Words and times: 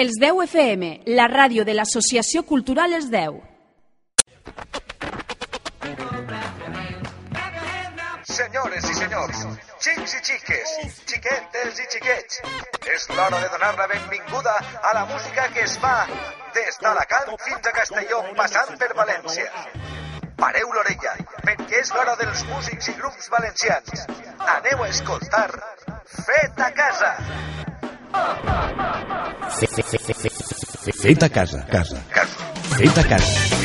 Els 0.00 0.14
10 0.16 0.38
FM, 0.46 0.86
la 1.12 1.26
ràdio 1.28 1.60
de 1.68 1.74
l'Associació 1.76 2.40
Cultural 2.48 2.94
Els 2.96 3.10
10. 3.12 3.34
Senyores 8.30 8.86
i 8.88 8.96
senyors, 8.96 9.42
xics 9.84 10.14
i 10.16 10.22
xiques, 10.30 10.72
xiquetes 11.10 11.82
i 11.84 11.88
xiquets, 11.96 12.40
és 12.94 13.06
l'hora 13.12 13.42
de 13.44 13.52
donar 13.52 13.74
la 13.82 13.90
benvinguda 13.92 14.56
a 14.80 14.94
la 15.00 15.04
música 15.12 15.50
que 15.52 15.66
es 15.66 15.76
fa 15.84 15.94
des 16.56 16.80
d'Alacant 16.80 17.36
fins 17.44 17.68
a 17.68 17.76
Castelló, 17.82 18.22
passant 18.40 18.80
per 18.80 18.94
València. 19.02 19.50
Pareu 20.40 20.72
l'orella, 20.78 21.16
perquè 21.44 21.84
és 21.84 21.92
l'hora 21.92 22.16
dels 22.24 22.48
músics 22.54 22.88
i 22.88 22.96
grups 23.02 23.28
valencians. 23.36 24.08
Aneu 24.56 24.86
a 24.86 24.88
escoltar 24.96 25.48
Fet 26.10 26.58
a 26.58 26.72
casa. 26.72 27.14
Fet 31.02 31.22
a 31.22 31.28
casa, 31.28 31.62
casa. 31.70 32.02
Casa. 32.10 32.36
Fet 32.76 32.98
a 32.98 33.04
casa. 33.04 33.04
Fet 33.04 33.04
a 33.04 33.04
casa. 33.04 33.59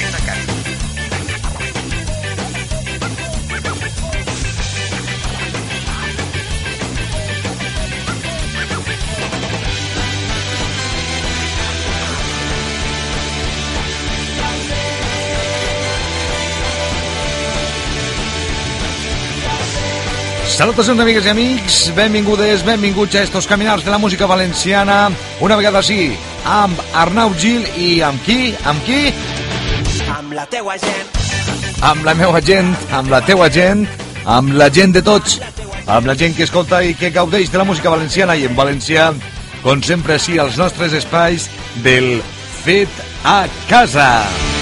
Salutacions, 20.55 21.01
amigues 21.03 21.25
i 21.25 21.29
amics. 21.33 21.77
Benvingudes, 21.97 22.63
benvinguts 22.63 23.17
a 23.19 23.23
estos 23.23 23.45
caminars 23.45 23.83
de 23.83 23.91
la 23.91 23.97
música 23.97 24.25
valenciana. 24.25 25.11
Una 25.41 25.57
vegada 25.59 25.83
sí, 25.83 26.15
amb 26.47 26.79
Arnau 26.95 27.35
Gil 27.35 27.67
i 27.75 27.99
amb 27.99 28.23
qui? 28.23 28.55
Amb 28.63 28.79
qui? 28.87 29.11
amb 30.15 30.31
la 30.31 30.45
teua 30.47 30.77
gent. 30.79 31.11
Amb 31.83 32.07
la 32.07 32.15
meva 32.15 32.39
gent, 32.39 32.71
amb 32.95 33.11
la 33.11 33.19
teua 33.27 33.49
gent, 33.51 33.83
amb 34.23 34.55
la 34.55 34.69
gent 34.71 34.95
de 34.95 35.03
tots, 35.03 35.41
amb 35.85 36.07
la 36.07 36.15
gent 36.15 36.37
que 36.37 36.47
escolta 36.47 36.81
i 36.87 36.95
que 36.95 37.11
gaudeix 37.11 37.51
de 37.51 37.59
la 37.59 37.67
música 37.67 37.91
valenciana 37.91 38.39
i 38.39 38.47
en 38.47 38.55
valencià, 38.55 39.11
com 39.61 39.83
sempre 39.83 40.19
sí, 40.23 40.39
als 40.39 40.57
nostres 40.57 40.95
espais 40.95 41.49
del 41.83 42.21
Fet 42.63 43.05
a 43.27 43.43
Casa. 43.67 44.09
Amb 44.23 44.54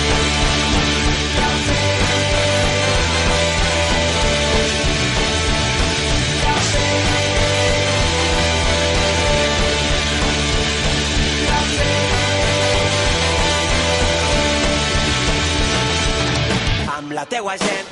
la 17.53 17.65
gent. 17.65 17.87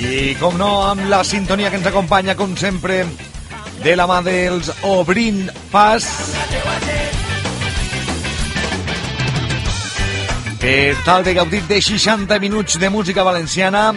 I, 0.00 0.34
com 0.40 0.56
no, 0.58 0.70
amb 0.88 1.06
la 1.10 1.22
sintonia 1.24 1.70
que 1.70 1.78
ens 1.78 1.86
acompanya, 1.86 2.34
com 2.36 2.56
sempre, 2.58 3.04
de 3.84 3.94
la 3.96 4.06
mà 4.10 4.20
dels 4.24 4.70
Obrint 4.88 5.48
Pas. 5.70 6.06
Per 10.64 10.96
tal 11.04 11.24
de 11.24 11.34
gaudir 11.36 11.60
de 11.68 11.80
60 11.82 12.38
minuts 12.40 12.78
de 12.80 12.88
música 12.90 13.22
valenciana, 13.22 13.92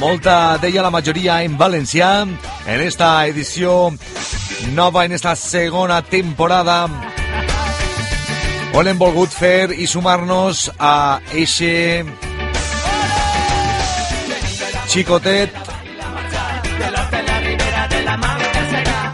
molta 0.00 0.56
d'ella, 0.62 0.86
la 0.86 0.94
majoria 0.94 1.42
en 1.44 1.58
valencià, 1.60 2.24
en 2.24 2.80
esta 2.80 3.26
edició 3.28 3.92
nova, 4.72 5.04
en 5.04 5.12
esta 5.12 5.36
segona 5.36 6.00
temporada, 6.02 6.86
on 8.72 8.88
hem 8.88 8.98
volgut 8.98 9.34
fer 9.34 9.74
i 9.76 9.86
sumar-nos 9.90 10.70
a 10.78 11.20
eixe 11.34 12.06
xicotet. 14.90 15.54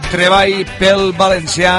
Treball 0.09 0.63
pel 0.79 1.11
valencià. 1.17 1.73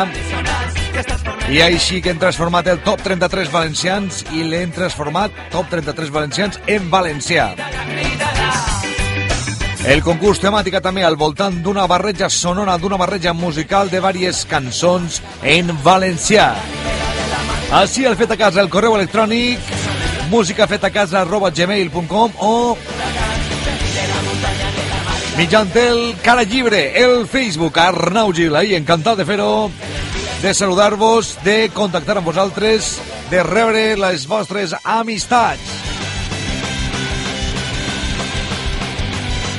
I 1.48 1.62
així 1.64 2.02
que 2.04 2.12
hem 2.12 2.20
transformat 2.20 2.68
el 2.70 2.82
top 2.84 3.02
33 3.02 3.50
valencians 3.50 4.20
i 4.36 4.44
l'hem 4.44 4.70
transformat 4.76 5.34
top 5.50 5.70
33 5.72 6.12
valencians 6.14 6.60
en 6.68 6.90
valencià. 6.92 7.48
El 9.88 10.02
concurs 10.04 10.42
temàtica 10.42 10.82
també 10.84 11.02
al 11.06 11.16
voltant 11.16 11.62
d'una 11.64 11.86
barreja 11.88 12.28
sonora, 12.28 12.76
d'una 12.78 12.98
barreja 13.00 13.32
musical 13.32 13.88
de 13.88 14.02
diverses 14.02 14.44
cançons 14.46 15.22
en 15.42 15.72
valencià. 15.82 16.52
Així 17.80 18.04
el 18.04 18.16
fet 18.20 18.36
a 18.36 18.36
casa, 18.36 18.60
el 18.60 18.70
correu 18.70 18.94
electrònic 18.98 19.72
musicafetacasa 20.30 21.22
arroba 21.22 21.50
gmail.com 21.50 22.32
o 22.38 22.76
mitjançant 25.38 25.76
el 25.78 26.16
cara 26.24 26.42
llibre, 26.42 26.80
el 26.98 27.28
Facebook, 27.30 27.78
Arnau 27.78 28.32
Gil, 28.34 28.56
ahí, 28.58 28.74
encantat 28.74 29.20
de 29.20 29.26
fer-ho, 29.28 29.70
de 30.42 30.50
saludar-vos, 30.54 31.36
de 31.44 31.68
contactar 31.70 32.16
amb 32.18 32.26
vosaltres, 32.26 32.96
de 33.30 33.44
rebre 33.46 33.94
les 34.00 34.26
vostres 34.26 34.74
amistats. 34.82 35.76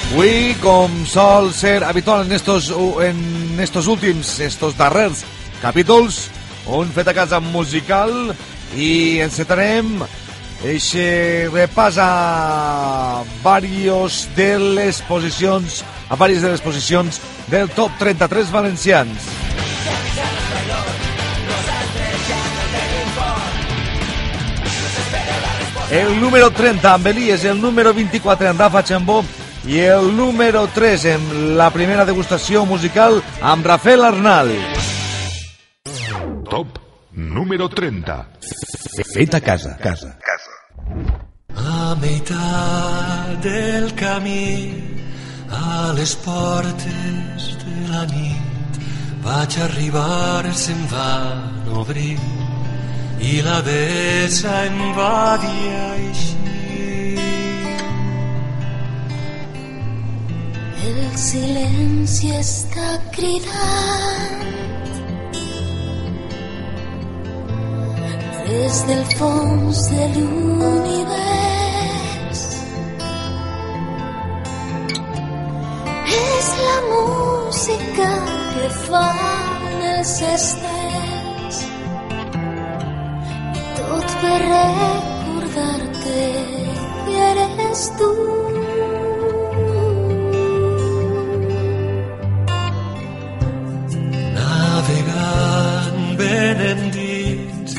Avui, 0.10 0.56
com 0.60 0.92
sol 1.08 1.54
ser 1.56 1.84
habitual 1.88 2.26
en 2.26 2.34
estos, 2.36 2.74
en 3.06 3.60
estos 3.64 3.88
últims, 3.88 4.40
estos 4.44 4.76
darrers 4.76 5.24
capítols, 5.62 6.26
un 6.68 6.92
fet 6.92 7.08
a 7.08 7.16
casa 7.16 7.40
musical 7.40 8.34
i 8.76 9.22
encetarem 9.24 10.02
eixe 10.64 11.50
repàs 11.54 11.98
a 12.02 13.24
varios 13.44 14.28
de 14.36 14.58
les 14.60 15.02
posicions 15.08 15.84
a 16.10 16.16
diverses 16.16 16.42
de 16.42 16.52
les 16.52 16.62
posicions 16.62 17.22
del 17.48 17.70
top 17.70 17.92
33 18.00 18.52
valencians. 18.52 19.30
El 25.90 26.20
número 26.22 26.52
30 26.52 26.94
amb 26.94 27.08
Elies, 27.08 27.44
el 27.46 27.60
número 27.60 27.94
24 27.94 28.50
en 28.50 28.60
Rafa 28.60 28.84
Chambó 28.84 29.24
i 29.66 29.80
el 29.80 30.16
número 30.16 30.68
3 30.68 31.06
en 31.06 31.58
la 31.58 31.72
primera 31.72 32.06
degustació 32.06 32.66
musical 32.66 33.24
amb 33.42 33.66
Rafael 33.66 34.06
Arnal. 34.06 34.54
Top 36.50 36.78
número 37.12 37.70
30. 37.70 38.20
Fet 39.14 39.34
a 39.34 39.42
casa, 39.42 39.78
casa. 39.82 40.16
A 41.70 41.96
meitat 42.02 43.42
del 43.44 43.94
camí, 43.96 44.74
a 45.52 45.94
les 45.98 46.16
portes 46.26 47.50
de 47.62 47.76
la 47.92 48.04
nit, 48.10 48.80
vaig 49.24 49.58
arribar, 49.68 50.44
se'm 50.64 50.82
van 50.90 51.70
obrir 51.82 52.18
i 53.22 53.42
la 53.42 53.60
besa 53.62 54.54
em 54.66 54.80
va 54.98 55.38
dir 55.44 55.72
així. 55.94 56.38
El 60.90 61.02
silenci 61.28 62.32
està 62.40 62.90
cridant 63.18 64.40
des 68.50 68.82
del 68.90 69.06
fons 69.20 69.86
de 69.92 70.10
l'univers. 70.16 71.49
Música 77.60 78.10
que 78.56 78.68
fan 78.86 79.82
els 79.88 80.12
estels 80.28 81.58
i 83.60 83.64
tot 83.80 84.14
per 84.22 84.38
recordar-te 84.44 86.22
que 87.08 87.18
eres 87.26 87.82
tu. 88.00 88.10
navegant 94.38 96.04
ben 96.22 96.64
endins 96.70 97.76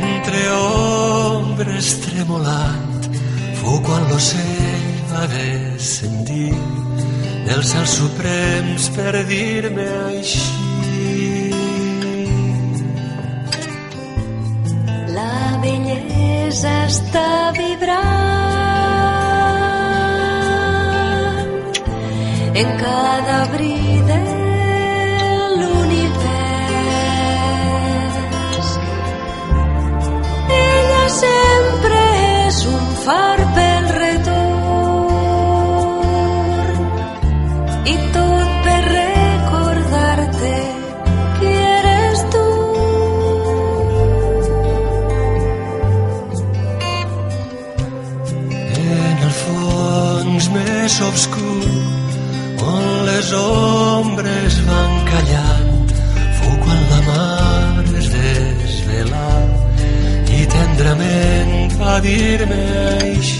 entre 0.00 0.42
ombres 0.58 1.94
tremolant 2.04 3.08
fou 3.62 3.80
quan 3.88 4.10
l'ocell 4.12 4.92
va 5.14 5.24
descendir 5.38 6.52
dels 7.46 7.70
els 7.78 7.92
suprems 8.00 8.88
per 8.96 9.12
dir-me 9.28 9.86
així. 10.10 11.52
La 15.14 15.38
bellesa 15.62 16.74
està 16.90 17.28
vibrant 17.56 18.26
en 22.62 22.68
cada 22.82 23.34
abril 23.46 24.08
l'univers. 25.62 26.28
Ella 30.60 31.04
sempre 31.22 31.98
és 32.46 32.58
un 32.76 32.86
far 33.06 33.45
les 53.26 53.32
ombres 53.34 54.56
van 54.66 54.92
callar 55.10 55.56
fou 56.38 56.52
quan 56.62 56.82
la 56.90 57.00
mar 57.06 57.84
es 58.00 58.10
desvelà 58.12 59.30
i 60.36 60.44
tendrament 60.54 61.74
va 61.80 61.96
dir-me 62.06 62.60
així 63.00 63.35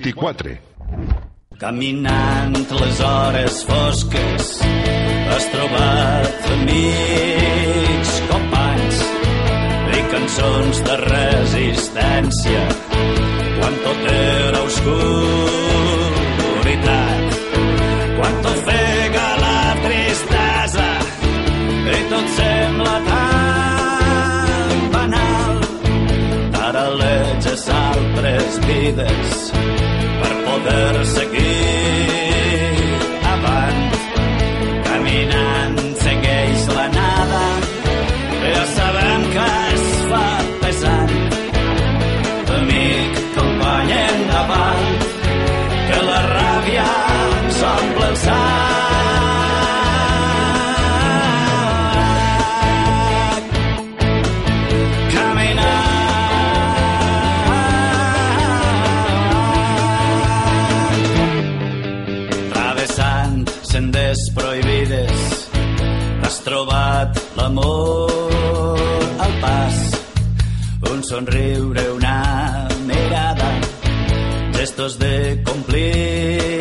24. 0.00 0.58
Caminant 1.60 2.56
les 2.80 3.00
hores 3.04 3.56
fosques 3.68 4.46
has 5.30 5.48
trobat 5.52 6.46
amics 6.54 8.14
companys 8.30 9.02
i 9.98 10.06
cançons 10.14 10.80
de 10.88 10.96
resistència 11.04 12.64
quan 13.58 13.76
tot 13.84 14.08
era 14.14 14.64
obscur 14.64 15.79
les 27.50 27.68
altres 27.68 28.58
vides 28.66 29.38
per 30.22 30.34
poder 30.46 31.06
seguir. 31.16 31.99
somriure 71.20 71.90
una 71.90 72.66
mirada, 72.86 73.60
gestos 74.54 74.98
de 74.98 75.42
cumplir. 75.44 76.59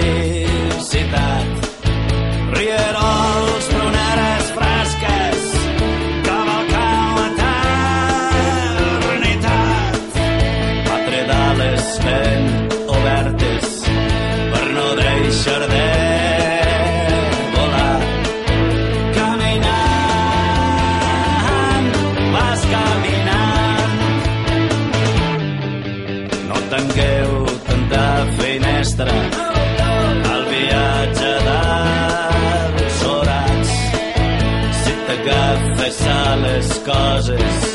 causes. 36.90 37.69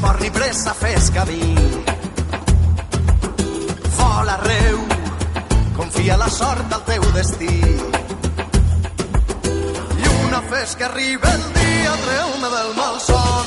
Sense 0.00 0.06
por 0.06 0.20
ni 0.20 0.30
pressa, 0.30 0.74
fes 0.74 1.10
camí. 1.10 1.54
Vola 3.96 4.34
arreu, 4.34 4.78
confia 5.76 6.16
la 6.16 6.28
sort 6.28 6.72
al 6.72 6.84
teu 6.84 7.02
destí. 7.12 7.60
Lluna, 10.02 10.42
fes 10.50 10.76
que 10.76 10.84
arriba 10.84 11.32
el 11.32 11.52
dia, 11.52 11.92
treu-me 12.06 12.48
del 12.56 12.74
malson. 12.76 13.46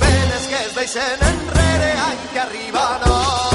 penes 0.00 0.46
que 0.48 0.66
es 0.66 0.74
deixen 0.74 1.18
enrere 1.32 1.92
any 1.92 2.28
que 2.32 2.40
arriba 2.40 3.00
nou. 3.06 3.51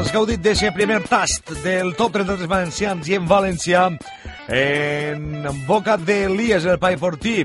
Has 0.00 0.14
gaudit 0.14 0.40
d'aquest 0.40 0.72
primer 0.72 1.02
tast 1.04 1.50
del 1.60 1.90
top 1.92 2.14
33 2.14 2.48
valencians 2.48 3.08
i 3.10 3.18
en 3.18 3.26
València 3.28 3.82
en 4.48 5.58
boca 5.66 5.98
d'Elias, 6.00 6.64
el 6.64 6.78
Paiportí, 6.80 7.42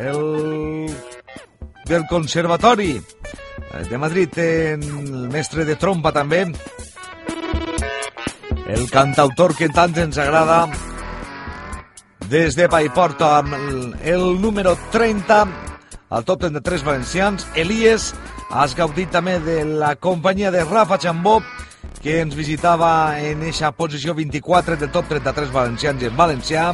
el 0.00 0.88
del 1.84 2.06
Conservatori 2.08 2.94
de 3.90 4.00
Madrid, 4.00 4.38
en 4.40 4.88
el 4.88 5.28
mestre 5.34 5.66
de 5.68 5.76
trompa 5.76 6.14
també, 6.16 6.46
el 8.64 8.88
cantautor 8.88 9.52
que 9.58 9.68
tant 9.68 10.00
ens 10.00 10.16
agrada, 10.16 10.62
des 12.32 12.56
de 12.56 12.70
Paiporta 12.72 13.34
amb 13.42 13.52
el, 13.60 13.82
el 14.00 14.30
número 14.40 14.78
30 14.96 15.44
al 16.08 16.24
top 16.24 16.48
33 16.48 16.88
valencians, 16.88 17.44
Elies, 17.54 18.14
has 18.54 18.74
gaudit 18.78 19.10
també 19.10 19.40
de 19.42 19.64
la 19.66 19.96
companyia 19.98 20.52
de 20.54 20.62
Rafa 20.62 20.96
Chambó, 21.02 21.40
que 22.00 22.20
ens 22.22 22.36
visitava 22.38 23.18
en 23.18 23.42
eixa 23.42 23.72
posició 23.74 24.14
24 24.14 24.76
del 24.78 24.92
top 24.94 25.08
33 25.10 25.50
valencians 25.50 26.02
en 26.06 26.14
valencià. 26.14 26.68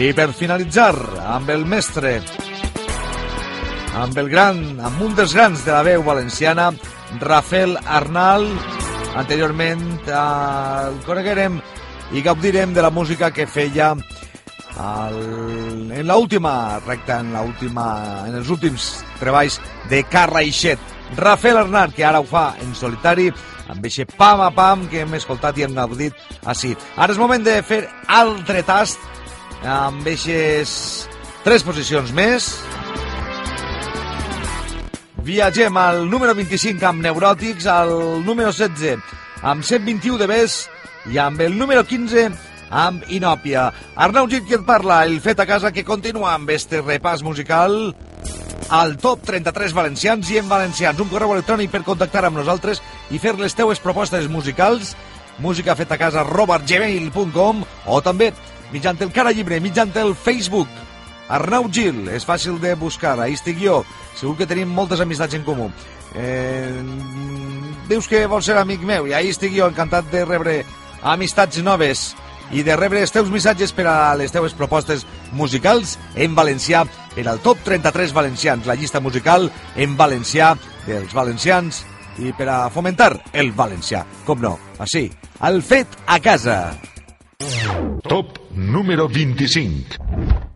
I 0.00 0.12
per 0.16 0.30
finalitzar, 0.32 0.94
amb 1.36 1.52
el 1.52 1.66
mestre, 1.68 2.14
amb 4.00 4.16
el 4.16 4.30
gran, 4.32 4.62
amb 4.80 5.04
un 5.04 5.12
dels 5.18 5.36
grans 5.36 5.64
de 5.68 5.74
la 5.76 5.84
veu 5.84 6.04
valenciana, 6.04 6.70
Rafael 7.20 7.76
Arnal, 7.84 8.48
anteriorment 9.20 9.84
eh, 10.08 10.16
el 10.16 11.00
coneguerem 11.04 11.60
i 12.16 12.22
gaudirem 12.24 12.72
de 12.72 12.84
la 12.84 12.90
música 12.90 13.32
que 13.34 13.46
feia 13.46 13.92
el, 14.76 15.90
en 15.92 16.06
l'última 16.06 16.78
recta, 16.84 17.20
en, 17.20 17.32
l'última, 17.34 17.86
en 18.28 18.36
els 18.38 18.50
últims 18.52 18.88
treballs 19.20 19.58
de 19.90 20.02
Carra 20.10 20.44
Ixet. 20.44 20.94
Rafael 21.16 21.62
Arnal, 21.62 21.92
que 21.94 22.04
ara 22.04 22.20
ho 22.20 22.26
fa 22.26 22.54
en 22.62 22.74
solitari, 22.74 23.30
amb 23.70 23.84
eixe 23.86 24.06
pam 24.06 24.42
a 24.44 24.50
pam 24.54 24.86
que 24.90 25.02
hem 25.02 25.14
escoltat 25.18 25.58
i 25.58 25.66
hem 25.66 25.74
gaudit 25.74 26.14
així. 26.46 26.74
Ara 26.96 27.14
és 27.14 27.20
moment 27.20 27.42
de 27.42 27.58
fer 27.66 27.82
altre 28.06 28.62
tast 28.66 29.00
amb 29.66 30.06
eixes 30.06 31.06
tres 31.44 31.66
posicions 31.66 32.12
més. 32.14 32.50
Viatgem 35.26 35.78
al 35.82 36.04
número 36.10 36.34
25 36.38 36.86
amb 36.86 37.02
Neuròtics, 37.02 37.66
al 37.66 37.90
número 38.26 38.52
16 38.54 39.02
amb 39.42 39.64
121 39.64 40.18
de 40.18 40.26
Bes 40.30 40.66
i 41.12 41.18
amb 41.18 41.40
el 41.40 41.56
número 41.58 41.84
15 41.86 42.30
amb 42.70 43.04
Inòpia. 43.12 43.70
Arnau 43.94 44.28
Gil, 44.30 44.44
qui 44.46 44.56
et 44.56 44.66
parla, 44.66 45.04
el 45.06 45.20
fet 45.20 45.40
a 45.40 45.46
casa 45.46 45.72
que 45.72 45.84
continua 45.84 46.34
amb 46.34 46.50
este 46.50 46.82
repàs 46.82 47.22
musical 47.26 47.94
al 48.68 48.96
top 48.98 49.22
33 49.26 49.74
valencians 49.76 50.30
i 50.30 50.40
en 50.40 50.48
valencians. 50.48 51.00
Un 51.00 51.10
correu 51.10 51.34
electrònic 51.36 51.70
per 51.70 51.84
contactar 51.86 52.24
amb 52.26 52.40
nosaltres 52.40 52.82
i 53.10 53.20
fer 53.22 53.36
les 53.38 53.54
teues 53.54 53.80
propostes 53.82 54.28
musicals. 54.30 54.96
Música 55.38 55.76
feta 55.76 55.94
a 55.94 56.00
casa 56.00 56.24
robertgmail.com 56.24 57.62
o 57.86 58.00
també 58.02 58.32
mitjant 58.72 58.98
el 59.04 59.12
cara 59.12 59.32
llibre, 59.32 59.60
mitjant 59.60 59.92
el 60.00 60.14
Facebook. 60.16 60.68
Arnau 61.28 61.66
Gil, 61.72 62.06
és 62.14 62.26
fàcil 62.26 62.60
de 62.62 62.74
buscar 62.78 63.16
ahí 63.20 63.34
estic 63.34 63.58
jo, 63.58 63.80
segur 64.14 64.36
que 64.38 64.46
tenim 64.46 64.70
moltes 64.70 65.00
amistats 65.02 65.34
en 65.34 65.42
comú. 65.46 65.66
Eh, 66.14 66.70
dius 67.90 68.06
que 68.08 68.24
vols 68.30 68.46
ser 68.46 68.56
amic 68.60 68.84
meu 68.86 69.08
i 69.10 69.14
ahí 69.14 69.32
estic 69.34 69.52
jo 69.56 69.66
encantat 69.68 70.06
de 70.12 70.22
rebre 70.24 70.60
amistats 71.02 71.58
noves 71.66 72.14
i 72.52 72.62
de 72.66 72.76
rebre 72.78 73.02
els 73.02 73.12
teus 73.14 73.30
missatges 73.32 73.72
per 73.74 73.86
a 73.90 74.14
les 74.18 74.32
teves 74.34 74.54
propostes 74.54 75.04
musicals 75.32 75.96
en 76.14 76.34
valencià 76.36 76.84
per 77.14 77.26
al 77.26 77.40
top 77.44 77.62
33 77.66 78.14
valencians, 78.16 78.66
la 78.66 78.76
llista 78.78 79.00
musical 79.00 79.50
en 79.76 79.96
valencià 79.98 80.54
dels 80.86 81.14
valencians 81.16 81.84
i 82.22 82.32
per 82.36 82.48
a 82.48 82.58
fomentar 82.72 83.12
el 83.36 83.52
valencià, 83.56 84.04
com 84.24 84.40
no, 84.40 84.56
així, 84.78 85.08
el 85.44 85.62
fet 85.62 85.98
a 86.06 86.20
casa. 86.24 86.58
Top 88.06 88.38
número 88.54 89.08
25. 89.08 90.55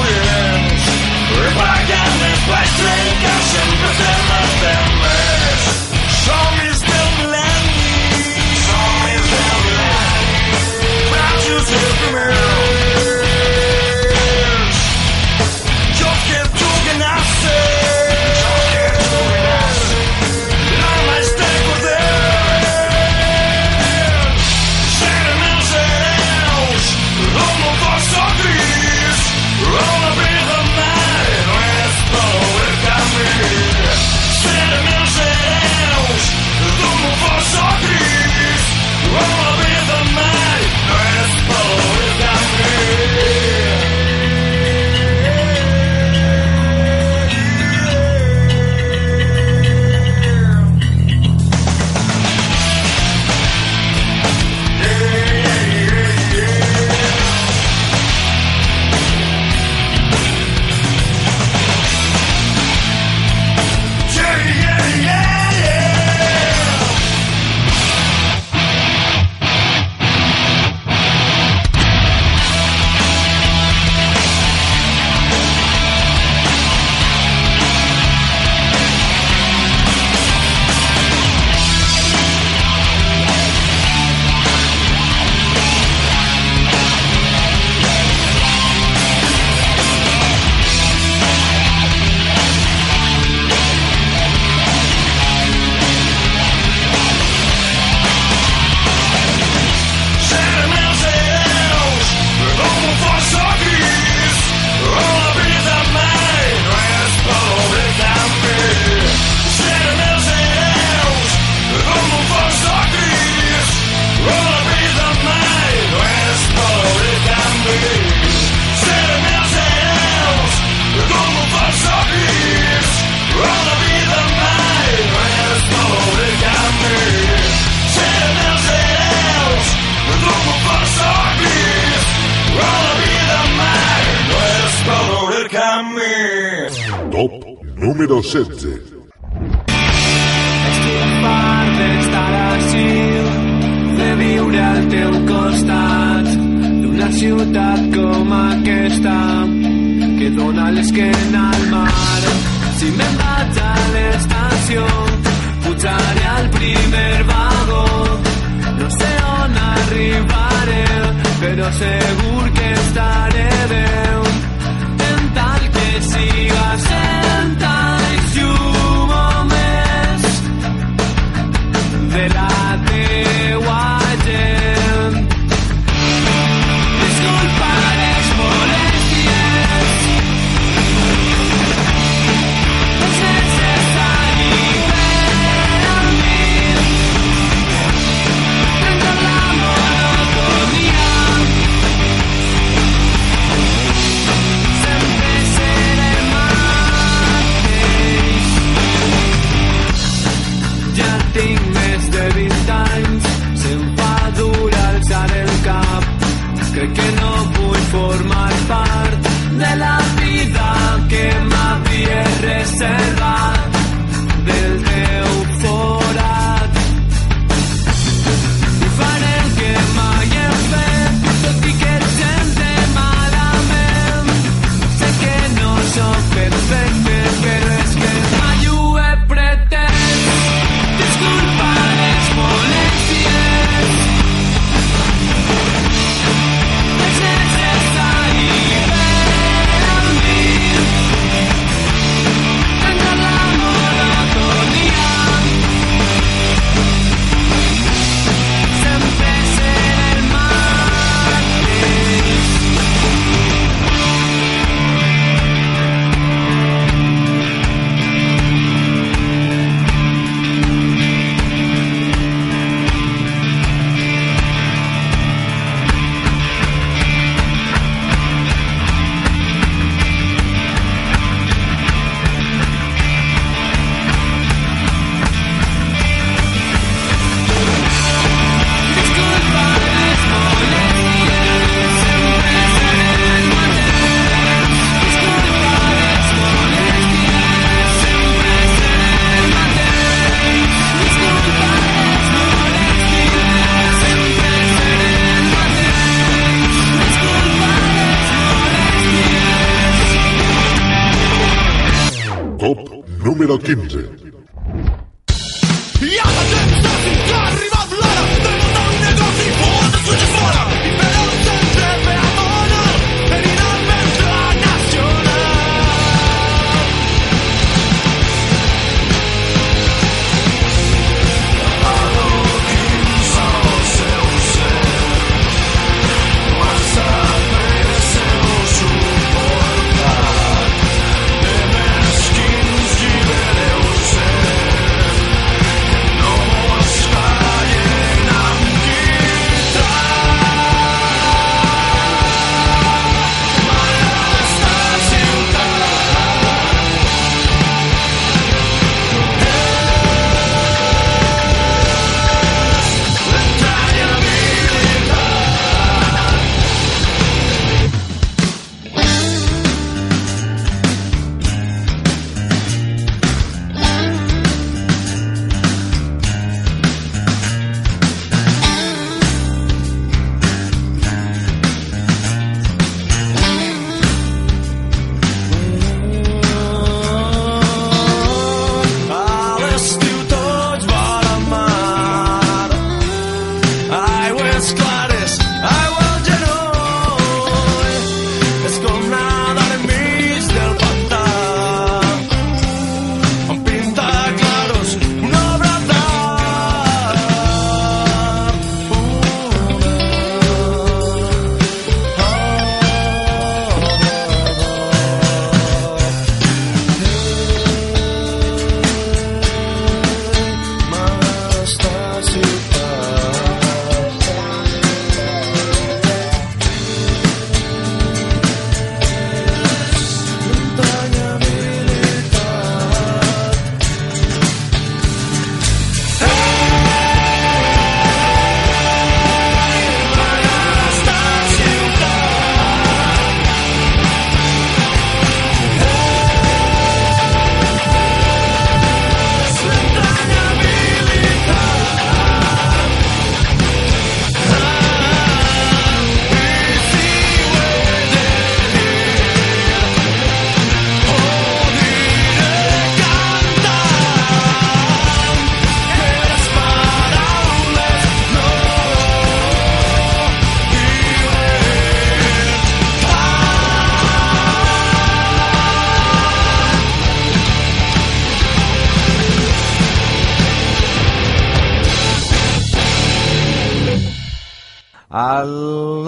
چھ 138.31 139.00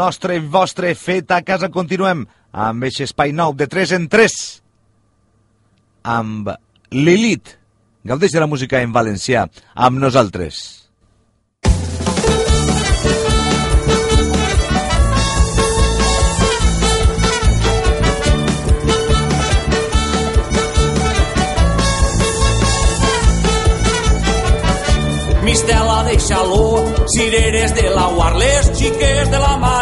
nostre 0.03 0.35
i 0.35 0.43
vostre 0.43 0.91
fet 0.99 1.31
a 1.31 1.41
casa 1.47 1.71
continuem 1.71 2.25
amb 2.51 2.83
aquest 2.83 3.07
espai 3.07 3.31
nou 3.31 3.55
de 3.55 3.69
3 3.71 3.95
en 3.99 4.07
3 4.11 4.37
amb 6.15 6.49
Lilith. 6.91 7.55
Gaudeix 8.03 8.33
de 8.35 8.41
la 8.43 8.49
música 8.51 8.81
en 8.83 8.91
valencià 8.91 9.45
amb 9.73 10.01
nosaltres. 10.03 10.57
Mistela 25.47 26.03
de 26.09 26.19
xaló, 26.19 26.67
cireres 27.13 27.75
de 27.79 27.87
la 27.95 28.09
Guar, 28.17 28.33
les 28.41 28.71
xiques 28.75 29.31
de 29.31 29.39
la 29.39 29.55
no 29.63 29.72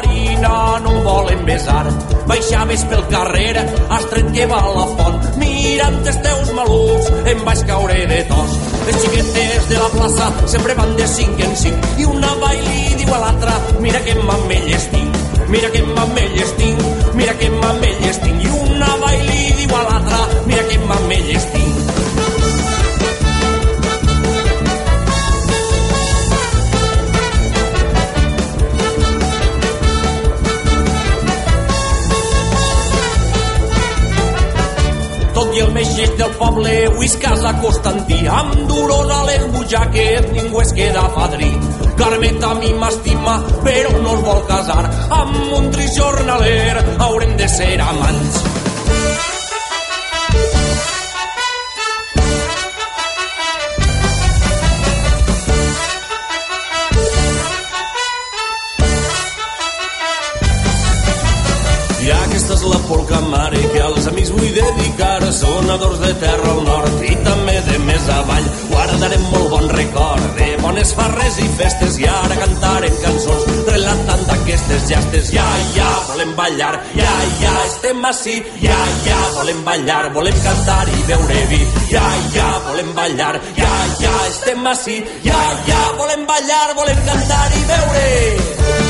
volen 1.51 1.57
besar. 1.57 1.87
Baixaves 2.27 2.85
pel 2.85 3.03
carrer, 3.09 3.57
has 3.89 4.05
tret 4.09 4.31
que 4.33 4.45
va 4.45 4.59
a 4.59 4.71
la 4.75 4.85
font, 4.95 5.17
mirant 5.37 5.97
els 6.05 6.19
teus 6.23 6.51
malucs, 6.53 7.09
em 7.27 7.43
vaig 7.45 7.63
caure 7.67 8.05
de 8.07 8.23
tos. 8.29 8.51
Les 8.87 8.95
xiquetes 9.01 9.67
de 9.69 9.77
la 9.77 9.89
plaça 9.89 10.31
sempre 10.47 10.75
van 10.75 10.95
de 10.95 11.07
cinc 11.07 11.39
en 11.39 11.55
cinc, 11.55 11.89
i 11.97 12.05
una 12.05 12.31
va 12.41 12.53
i 12.53 12.61
li 12.61 12.95
diu 13.01 13.13
a 13.13 13.19
l'altra, 13.25 13.57
mira 13.79 13.99
que 14.05 14.15
mamelles 14.15 14.87
tinc, 14.91 15.17
mira 15.49 15.71
que 15.71 15.83
mamelles 15.83 16.55
tinc, 16.57 16.79
mira 17.15 17.33
que 17.37 17.49
mamelles 17.49 18.21
tinc, 18.21 18.43
i 18.43 18.55
una 18.61 18.95
va 19.03 19.13
i 19.15 19.27
li 19.27 19.51
diu 19.59 19.75
a 19.75 19.83
l'altra, 19.89 20.23
mira 20.47 20.63
que 20.69 20.79
mamelles 20.87 21.51
tinc. 21.51 22.10
El 35.61 35.71
més 35.75 35.89
del 36.17 36.31
poble 36.39 36.71
avui 36.87 37.05
es 37.05 37.15
casa 37.21 37.51
Constantí. 37.61 38.19
Amb 38.39 38.55
durós 38.69 39.11
a 39.13 39.19
les 39.27 39.45
butxaques 39.53 40.31
ningú 40.35 40.61
es 40.63 40.73
queda 40.77 41.03
fadrí. 41.17 41.51
Carmeta 41.99 42.51
a 42.51 42.57
mi 42.61 42.71
m'estima 42.81 43.37
però 43.65 43.93
no 44.01 44.15
es 44.17 44.25
vol 44.29 44.41
casar. 44.49 44.83
Amb 45.21 45.53
un 45.59 45.69
trist 45.75 45.99
jornaler 45.99 46.81
haurem 46.97 47.37
de 47.37 47.51
ser 47.59 47.75
amants. 47.91 48.41
És 62.51 62.67
la 62.67 62.77
polca 62.85 63.17
mare 63.25 63.57
que 63.73 63.79
als 63.81 64.05
amics 64.09 64.29
vull 64.35 64.51
dedicar 64.53 65.10
sonadors 65.61 65.99
de 65.99 66.13
terra 66.15 66.51
al 66.51 66.63
nord 66.65 67.03
i 67.05 67.13
també 67.25 67.53
de 67.67 67.77
més 67.85 68.07
avall. 68.09 68.47
Guardarem 68.71 69.23
molt 69.33 69.49
bon 69.53 69.67
record 69.75 70.25
de 70.39 70.49
bones 70.63 70.93
farres 70.97 71.37
i 71.43 71.47
festes 71.59 71.99
i 72.01 72.07
ara 72.09 72.37
cantarem 72.39 72.97
cançons. 73.03 73.45
Relatant 73.69 74.25
aquestes 74.37 74.87
gestes 74.89 75.31
ja, 75.35 75.45
ja, 75.77 75.89
volem 76.09 76.33
ballar 76.39 76.73
ja, 76.97 77.13
ja, 77.43 77.53
estem 77.67 78.03
així 78.09 78.37
ja, 78.65 78.79
ja, 79.05 79.19
volem 79.37 79.63
ballar, 79.67 80.03
volem 80.17 80.43
cantar 80.47 80.83
i 80.89 81.07
beure 81.09 81.41
vi. 81.53 81.63
Ja, 81.93 82.05
ja, 82.35 82.51
volem 82.67 82.93
ballar 82.97 83.35
ja, 83.61 83.73
ja, 84.01 84.15
estem 84.33 84.71
així 84.73 85.01
ja, 85.27 85.41
ja, 85.69 85.81
volem 86.01 86.25
ballar, 86.29 86.69
volem 86.81 87.03
cantar 87.09 87.49
i 87.59 87.67
beure 87.73 88.80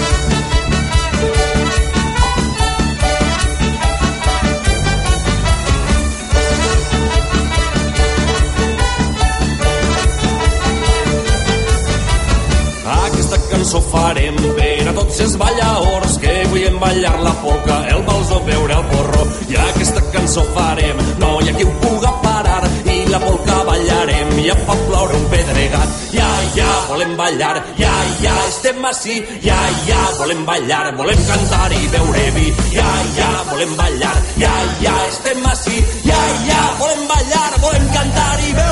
tots 15.12 15.20
els 15.26 15.34
ballaors 15.40 16.14
que 16.24 16.34
vull 16.52 16.78
ballar 16.80 17.18
la 17.26 17.32
polca, 17.42 17.78
el 17.92 18.04
vals 18.08 18.30
o 18.32 18.40
veure 18.48 18.78
el 18.78 18.86
porro. 18.92 19.24
I 19.52 19.58
aquesta 19.60 20.04
cançó 20.14 20.44
farem, 20.56 21.02
no 21.20 21.32
hi 21.42 21.50
ha 21.50 21.56
qui 21.58 21.66
ho 21.68 21.74
puga 21.84 22.12
parar, 22.24 22.62
i 22.94 22.98
la 23.12 23.20
polca 23.24 23.58
ballarem, 23.68 24.32
ja 24.46 24.56
fa 24.68 24.78
ploure 24.86 25.20
un 25.20 25.28
pedregat. 25.34 26.00
Ja, 26.16 26.30
ja, 26.56 26.70
volem 26.88 27.14
ballar, 27.20 27.54
ja, 27.82 27.94
ja, 28.24 28.36
estem 28.48 28.84
així, 28.92 29.20
ja, 29.44 29.60
ja, 29.90 30.02
volem 30.20 30.46
ballar, 30.48 30.84
volem 31.00 31.24
cantar 31.30 31.72
i 31.76 31.88
beure 31.96 32.28
vi. 32.38 32.50
Ja, 32.78 32.90
ja, 33.20 33.32
volem 33.52 33.76
ballar, 33.80 34.18
ja, 34.44 34.58
ja, 34.88 34.98
estem 35.10 35.48
així, 35.54 35.84
ja, 36.08 36.22
ja, 36.50 36.62
volem 36.84 37.08
ballar, 37.12 37.50
volem 37.66 37.90
cantar 37.98 38.38
i 38.48 38.54
beure. 38.54 38.71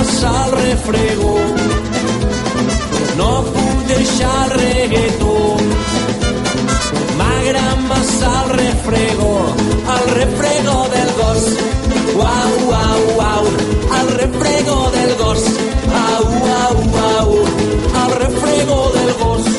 M'agrada 0.00 0.12
massa 0.12 0.44
el 0.46 0.52
refregó 0.52 1.34
No 3.18 3.32
puc 3.52 3.82
deixar 3.88 4.44
el 4.44 4.52
reggaetó 4.60 5.34
M'agrada 7.18 7.74
massa 7.90 8.30
el 8.44 8.48
refregó 8.60 9.34
El 9.96 10.08
refregó 10.20 10.78
del 10.94 11.12
gos 11.20 11.44
Uau, 12.16 12.56
uau, 12.70 13.02
uau 13.18 13.44
El 14.00 14.08
refregó 14.22 14.78
del 14.96 15.14
gos 15.20 15.44
Au, 16.06 16.24
au, 16.62 16.78
au 17.10 17.36
El 18.04 18.18
refregó 18.24 18.80
del 18.96 19.12
gos 19.22 19.50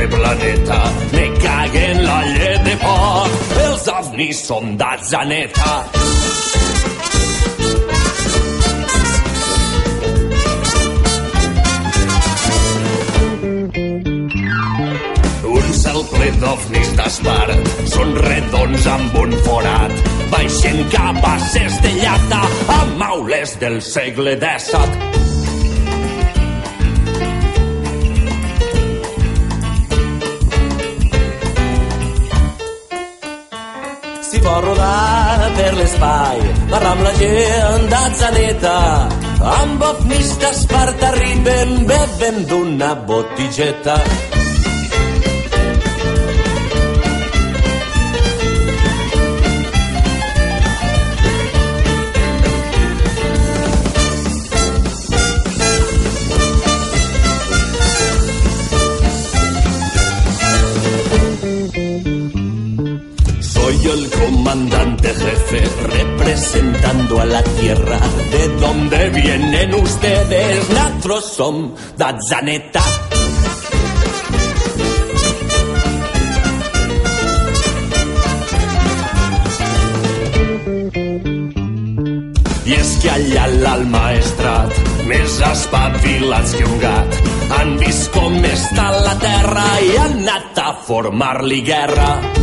altre 0.00 0.08
planeta. 0.08 0.92
Me 1.12 1.38
caguen 1.38 2.04
la 2.04 2.20
llet 2.24 2.64
de 2.64 2.76
porc, 2.80 3.32
els 3.64 3.88
ovnis 3.88 4.42
són 4.46 4.76
d'atzaneta. 4.80 5.72
Un 15.50 15.72
cel 15.82 16.02
ple 16.12 16.30
d'ovnis 16.40 16.94
d'espart 16.96 17.70
són 17.92 18.16
redons 18.26 18.90
amb 18.96 19.20
un 19.24 19.36
forat. 19.44 19.94
Baixen 20.30 20.84
cap 20.94 21.24
a 21.26 21.36
Cestellata 21.52 22.44
amb 22.80 22.98
maules 23.02 23.56
del 23.60 23.80
segle 23.82 24.38
XVII. 24.38 25.09
va 34.50 34.60
rodar 34.64 35.50
per 35.56 35.70
l'espai. 35.78 36.42
La 36.72 36.80
gent 37.20 37.94
agenda 38.00 38.76
amb 39.54 39.86
ofnistes 39.92 40.66
per 40.72 40.88
t'arriben, 41.02 41.78
bevent 41.92 42.42
d'una 42.50 42.92
botigueta. 43.10 43.96
Soy 63.90 64.04
el 64.04 64.10
comandante 64.10 65.08
jefe 65.08 65.62
representando 65.82 67.20
a 67.20 67.24
la 67.24 67.42
tierra. 67.42 67.98
¿De 68.30 68.48
dónde 68.60 69.10
vienen 69.10 69.74
ustedes? 69.74 70.68
Nosotros 70.70 71.24
son 71.24 71.74
Dazzaneta. 71.96 72.82
I 82.64 82.74
és 82.76 82.90
que 83.02 83.10
allà 83.10 83.48
l'alt 83.50 83.88
maestrat, 83.90 84.76
més 85.10 85.40
espavilats 85.50 86.54
que 86.54 86.68
un 86.68 86.78
gat, 86.84 87.18
han 87.58 87.74
vist 87.82 88.12
com 88.14 88.38
està 88.52 88.92
la 89.00 89.16
terra 89.18 89.66
i 89.82 89.96
han 90.04 90.20
anat 90.22 90.62
a 90.62 90.68
formar-li 90.86 91.64
guerra. 91.66 92.39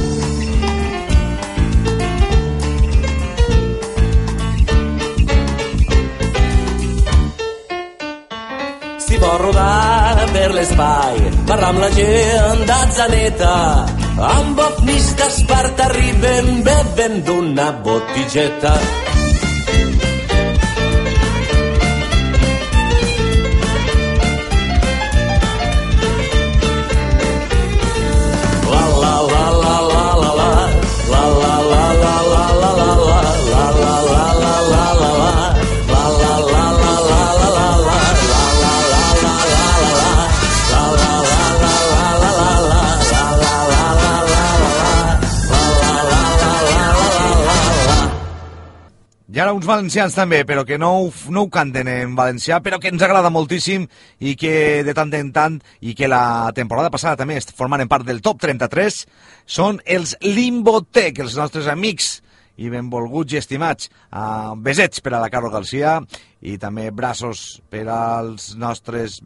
L'espai, 10.67 11.17
parlar 11.47 11.69
amb 11.71 11.79
la 11.79 11.89
gent 11.95 12.63
d'atzaneta, 12.67 13.53
amb 14.31 14.59
ovnis 14.59 15.13
d'Esparta 15.19 15.87
arriben 15.87 16.63
bevent 16.67 17.23
d'una 17.27 17.71
botigueta. 17.85 18.75
Valencians 49.67 50.15
també, 50.15 50.41
però 50.47 50.63
que 50.65 50.77
no, 50.81 50.89
ho- 51.03 51.31
no 51.33 51.43
ho 51.45 51.49
canten 51.53 51.87
en 51.91 52.15
valencià, 52.17 52.61
però 52.63 52.79
que 52.81 52.89
ens 52.89 53.03
agrada 53.05 53.29
moltíssim 53.33 53.85
i 54.19 54.33
que 54.39 54.83
de 54.87 54.93
tant 54.97 55.11
en 55.13 55.31
tant, 55.35 55.57
i 55.81 55.93
que 55.95 56.07
la 56.09 56.51
temporada 56.55 56.89
passada 56.93 57.19
també 57.19 57.37
formaren 57.53 57.87
part 57.91 58.07
del 58.07 58.21
top 58.25 58.39
33, 58.45 59.01
són 59.45 59.81
els 59.85 60.15
Limbotec, 60.23 61.19
els 61.23 61.35
nostres 61.37 61.67
amics 61.71 62.21
i 62.57 62.71
benvolguts 62.73 63.35
i 63.35 63.37
estimats. 63.37 63.91
Uh, 64.09 64.55
besets 64.57 65.03
per 65.05 65.13
a 65.13 65.19
la 65.21 65.29
Carol 65.29 65.51
Garcia 65.53 65.99
i 66.41 66.55
també 66.57 66.89
braços 66.91 67.59
per 67.69 67.83
als 67.93 68.55
nostres 68.57 69.19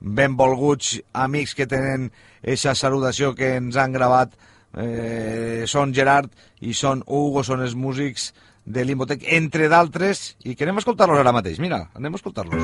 benvolguts 0.00 1.00
amics 1.12 1.54
que 1.54 1.66
tenen 1.68 2.08
aquesta 2.40 2.74
salutació 2.78 3.34
que 3.36 3.56
ens 3.58 3.76
han 3.76 3.92
gravat 3.92 4.32
eh, 4.78 5.64
són 5.68 5.92
Gerard 5.92 6.30
i 6.64 6.72
són 6.76 7.02
Hugo, 7.06 7.42
són 7.44 7.60
els 7.66 7.74
músics 7.76 8.30
de 8.70 8.84
Limbotec, 8.86 9.24
entre 9.36 9.68
d'altres, 9.70 10.36
i 10.46 10.54
que 10.54 10.66
anem 10.66 10.78
a 10.78 10.82
escoltar-los 10.84 11.18
ara 11.20 11.34
mateix. 11.34 11.58
Mira, 11.62 11.82
anem 11.98 12.14
a 12.14 12.20
escoltar-los. 12.20 12.62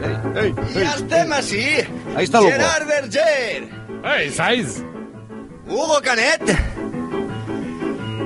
Ei, 0.00 0.14
ei, 0.44 0.50
ei, 0.50 0.52
Ja 0.76 0.94
estem 0.98 1.32
així. 1.36 1.64
Ahí 2.14 2.28
està 2.28 2.42
l'Hugo. 2.42 2.52
Gerard 2.54 2.88
Berger. 2.90 3.68
Ei, 4.16 4.30
Saiz! 4.34 4.80
Hugo 5.70 6.00
Canet. 6.04 6.44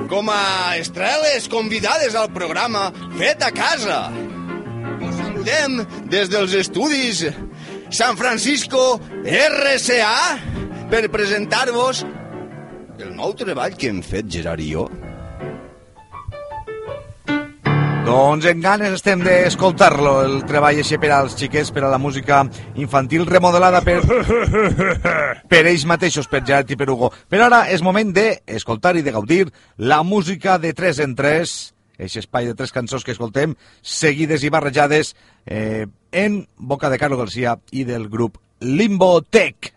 Com 0.09 0.29
a 0.29 0.75
estreles 0.77 1.47
convidades 1.49 2.15
al 2.15 2.29
programa 2.33 2.91
Fet 3.17 3.43
a 3.45 3.51
casa. 3.55 3.99
Us 5.01 5.15
saludem 5.19 5.81
des 6.11 6.29
dels 6.31 6.53
estudis 6.57 7.25
San 7.93 8.17
Francisco 8.17 8.99
RCA 9.25 10.37
per 10.91 11.07
presentar-vos 11.13 12.05
el 12.99 13.11
nou 13.17 13.33
treball 13.37 13.75
que 13.75 13.89
hem 13.91 14.01
fet 14.05 14.29
Gerard 14.31 14.63
i 14.63 14.71
jo. 14.71 14.87
Doncs 18.05 18.45
en 18.45 18.59
ganes 18.61 18.93
estem 18.93 19.23
d'escoltar-lo, 19.25 20.11
el 20.21 20.35
treball 20.45 20.77
així 20.77 20.99
per 21.01 21.09
als 21.15 21.33
xiquets, 21.39 21.71
per 21.73 21.81
a 21.87 21.89
la 21.89 21.97
música 21.97 22.43
infantil 22.77 23.25
remodelada 23.25 23.81
per, 23.81 23.97
per 25.51 25.61
ells 25.63 25.87
mateixos, 25.89 26.29
per 26.29 26.43
Gerard 26.45 26.69
i 26.69 26.77
per 26.77 26.85
Hugo. 26.93 27.09
Però 27.33 27.47
ara 27.49 27.63
és 27.73 27.81
moment 27.81 28.13
d'escoltar 28.13 28.93
i 28.99 29.01
de 29.01 29.15
gaudir 29.15 29.47
la 29.81 30.03
música 30.05 30.59
de 30.61 30.75
3 30.77 31.01
en 31.07 31.17
3, 31.17 31.55
aquest 31.97 32.21
espai 32.21 32.45
de 32.45 32.53
tres 32.53 32.75
cançons 32.75 33.03
que 33.03 33.15
escoltem, 33.15 33.57
seguides 33.81 34.45
i 34.45 34.53
barrejades 34.53 35.15
eh, 35.45 35.87
en 36.11 36.43
boca 36.57 36.93
de 36.93 37.01
Carlos 37.01 37.25
García 37.25 37.57
i 37.71 37.89
del 37.89 38.09
grup 38.09 38.37
Limbo 38.59 39.23
Tech. 39.23 39.74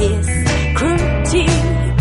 His 0.00 0.26
cruelty 0.78 1.46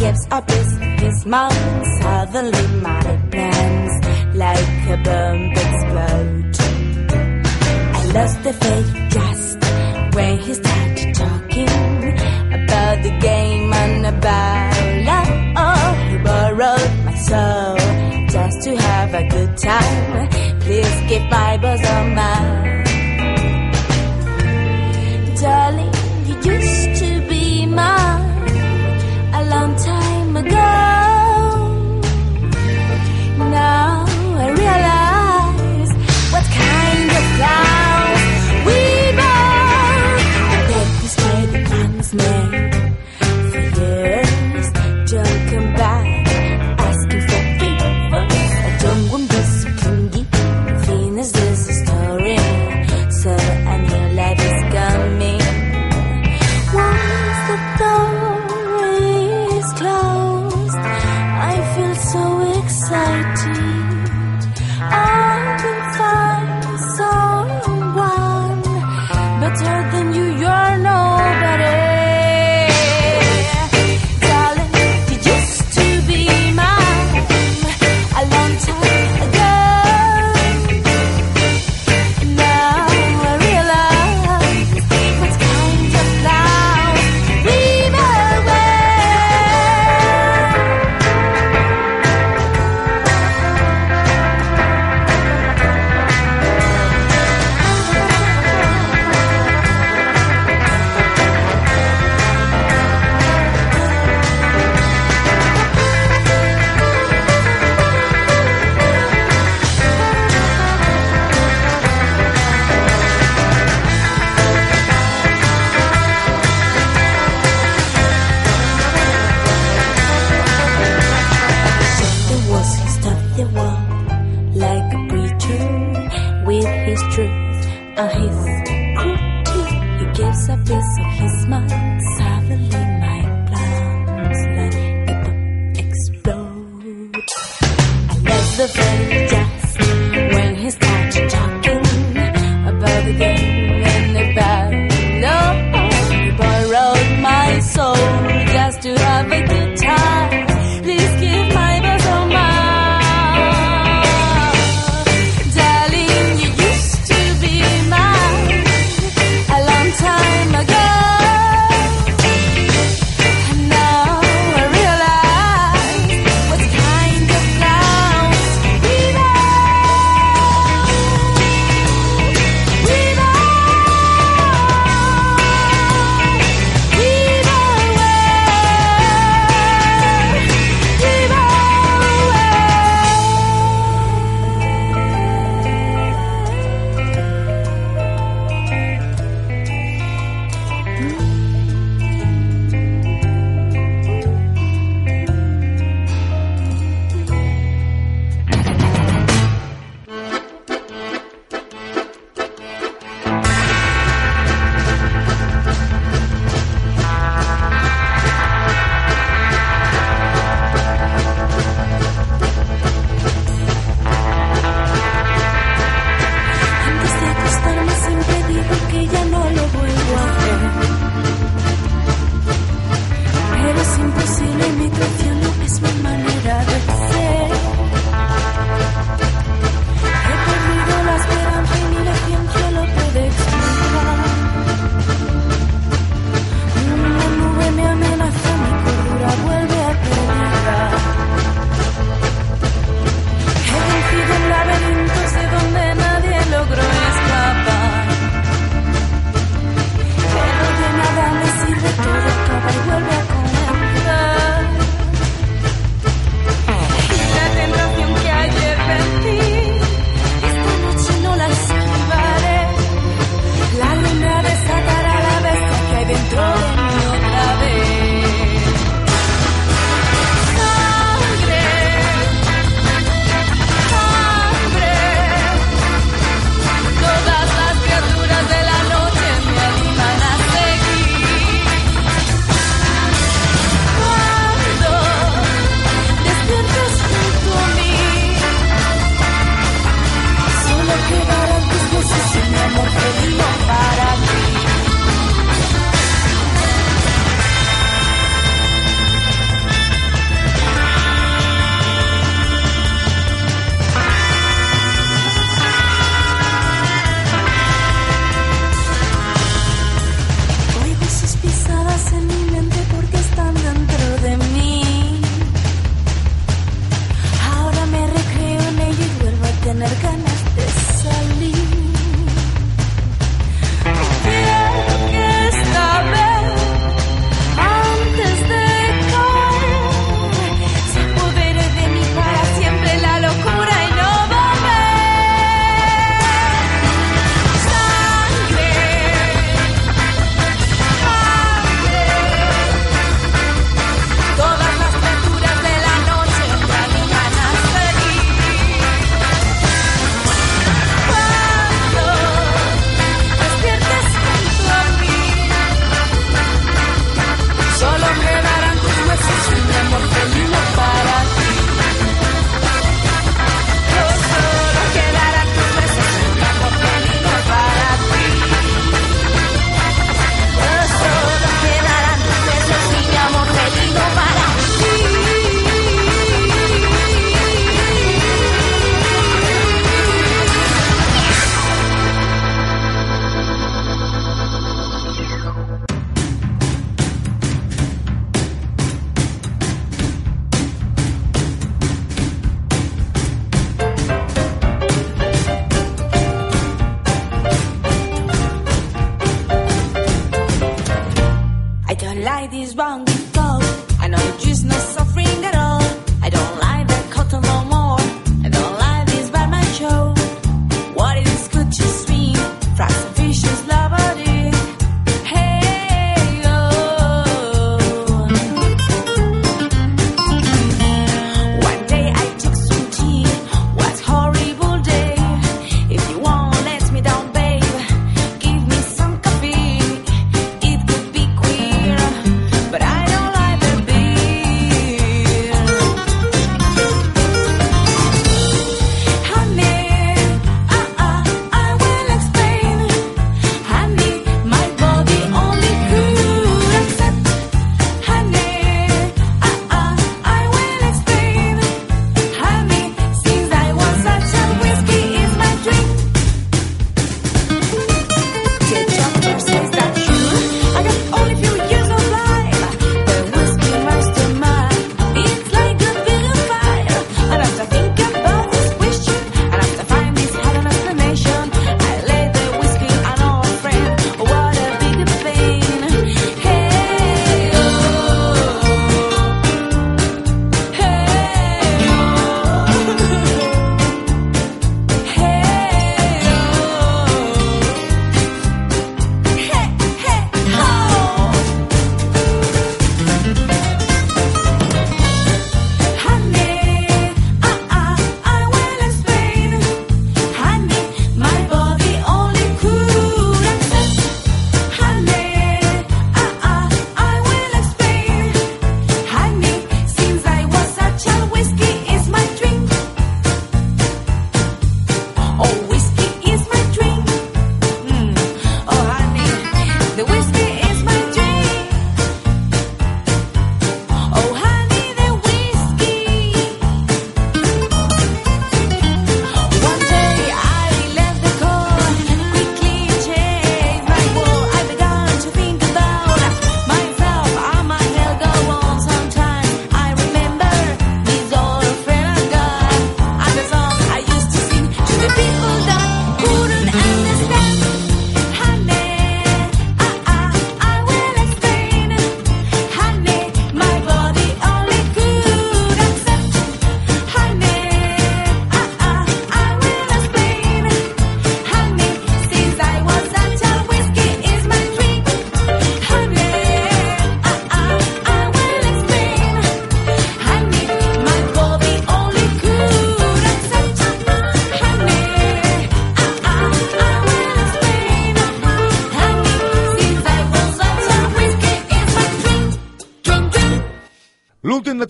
gives 0.02 0.24
up 0.32 0.50
his, 0.50 0.70
his 1.04 1.26
mind. 1.26 1.86
Suddenly 2.02 2.68
my 2.82 3.02
plans 3.32 3.94
like 4.36 4.72
a 4.96 4.98
bomb 5.06 5.42
explode. 5.64 6.56
I 7.98 8.02
lost 8.18 8.38
the 8.44 8.54
faith 8.64 8.92
just 9.16 9.58
when 10.16 10.34
he 10.40 10.54
started 10.54 11.10
talking 11.24 11.72
about 12.60 12.98
the 13.04 13.14
game 13.20 13.74
and 13.74 14.06
about 14.14 14.80
love. 15.10 15.32
Oh, 15.64 15.88
he 16.10 16.18
borrowed 16.28 16.94
my 17.06 17.16
soul 17.30 17.78
just 18.36 18.58
to 18.66 18.72
have 18.88 19.14
a 19.14 19.24
good 19.30 19.58
time. 19.58 20.30
Please 20.62 20.96
give 21.10 21.26
my 21.30 21.58
bosom 21.58 22.16
mine. 22.16 22.79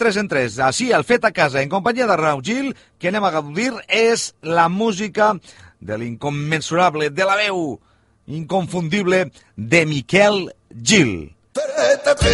3 0.10 0.18
en 0.18 0.28
3, 0.28 0.56
així, 0.66 0.88
el 0.90 1.04
fet 1.06 1.26
a 1.28 1.30
casa, 1.30 1.62
en 1.62 1.70
companyia 1.70 2.08
de 2.10 2.16
Raúl 2.18 2.42
Gil, 2.42 2.72
que 2.98 3.12
anem 3.12 3.28
a 3.28 3.30
gaudir, 3.30 3.76
és 3.86 4.32
la 4.42 4.66
música 4.66 5.36
de 5.80 5.98
l'incommensurable, 6.02 7.12
de 7.14 7.28
la 7.30 7.36
veu 7.38 7.78
inconfundible 8.26 9.28
de 9.56 9.86
Miquel 9.86 10.50
Gil. 10.74 11.36
Terete 11.54 12.16
tri, 12.24 12.34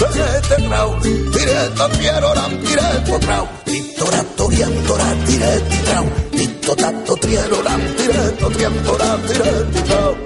terete 0.00 0.56
trau, 0.64 0.96
tireto 1.04 1.90
tieroram, 1.98 2.56
tireto 2.64 3.20
trau, 3.26 3.48
titorato 3.68 4.48
riantora, 4.48 5.12
tireti 5.28 5.84
trau, 5.84 6.10
titotato 6.32 7.16
trieroram, 7.26 7.88
tireto 8.00 8.52
triantora, 8.56 9.14
tireti 9.28 9.88
trau. 9.92 10.16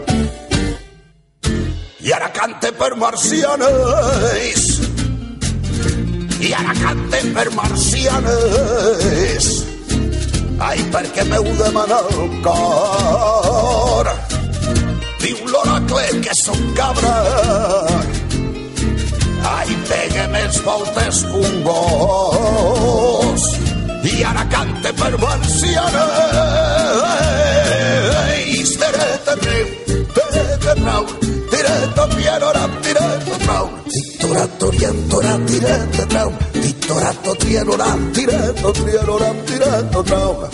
I 2.07 2.13
ara 2.15 2.31
cante 2.31 2.71
per 2.79 2.95
marcianes, 2.95 4.86
i 6.47 6.53
ara 6.55 6.75
cante 6.79 7.19
per 7.35 7.49
marcianes, 7.57 9.47
ai, 10.63 10.81
perquè 10.93 11.23
m'heu 11.27 11.47
demanat 11.59 12.07
el 12.15 12.29
cor. 12.45 14.07
Diu 15.23 15.39
l'oracle 15.51 16.05
que 16.23 16.35
sóc 16.39 16.61
cabra, 16.79 17.15
ai, 19.57 19.71
pegue 19.91 20.25
més 20.37 20.55
voltes 20.69 21.17
que 21.31 21.39
un 21.41 21.55
gos. 21.67 23.43
I 24.07 24.15
ara 24.31 24.45
cante 24.53 24.91
per 25.01 25.15
marcianes, 25.25 26.07
tereta 28.85 29.35
riu, 29.43 29.67
tereta 30.21 30.73
trau, 30.85 31.05
tireta 31.51 32.05
pierora, 32.15 32.65
tireta 32.87 33.37
trau, 33.49 33.67
titorato 34.27 34.71
rientora, 34.73 35.39
tireta 35.47 36.07
trau, 36.07 36.33
titorato 36.53 37.35
trienora, 37.37 37.97
tireta 38.13 38.73
trienora, 38.73 39.33
tireta 39.47 40.03
trau. 40.03 40.49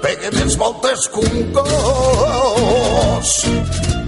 Pegue 0.00 0.30
més 0.32 0.56
voltes 0.56 1.08
que 1.12 1.20
un 1.20 1.52
gos. 1.52 3.34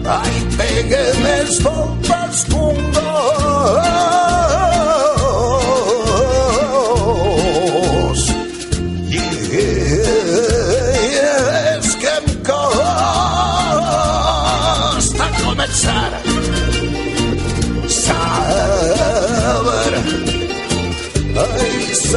Ai, 0.08 0.34
pegue 0.56 1.02
més 1.20 1.60
voltes 1.68 2.46
que 2.48 2.54
un 2.54 2.80
gos. 2.96 4.25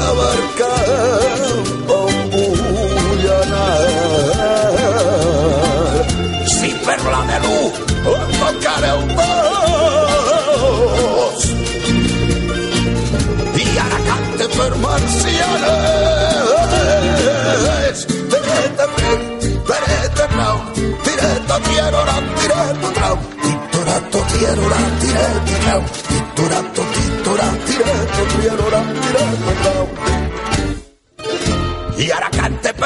Saber 0.09 0.39
que 0.57 0.71
on 1.99 2.13
vull 2.33 3.25
anar. 3.41 3.77
Si 6.55 6.69
per 6.85 6.99
la 7.13 7.21
de 7.31 7.39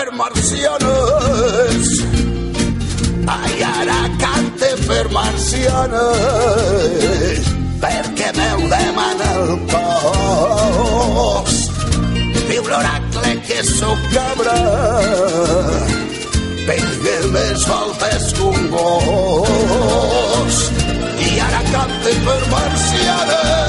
per 0.03 0.11
marcianes. 0.15 1.87
Ai, 3.27 3.63
ara 3.63 4.01
cante 4.19 4.69
per 4.87 5.05
marcianes. 5.11 6.19
Perquè 7.83 8.29
m'heu 8.37 8.59
demanat 8.73 9.21
el 9.29 9.49
cos. 9.71 11.53
Diu 12.49 12.63
l'oracle 12.67 13.31
que 13.47 13.59
sóc 13.69 13.99
cabra. 14.15 14.59
Pegue 16.67 17.17
més 17.35 17.59
voltes 17.71 18.23
que 18.35 18.43
un 18.51 18.61
gos. 18.75 20.55
I 21.29 21.31
ara 21.47 21.61
cante 21.71 22.11
per 22.27 22.41
marcianes. 22.51 23.63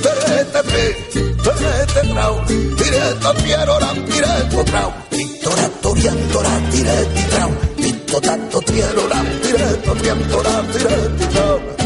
perrete 0.00 0.62
tre, 0.62 0.96
perrete 1.42 2.00
trau, 2.12 2.44
diretto 2.44 3.34
piero 3.42 3.78
rampiretto 3.78 4.62
trau, 4.62 4.92
vittoria 5.08 5.70
torianto 5.80 6.42
rampiretti 6.42 7.26
trau, 7.28 7.52
vitto 7.76 8.20
tanto 8.20 8.58
triero 8.60 9.08
rampiretto 9.08 9.92
trianto 9.92 10.42
rampiretti. 10.42 11.85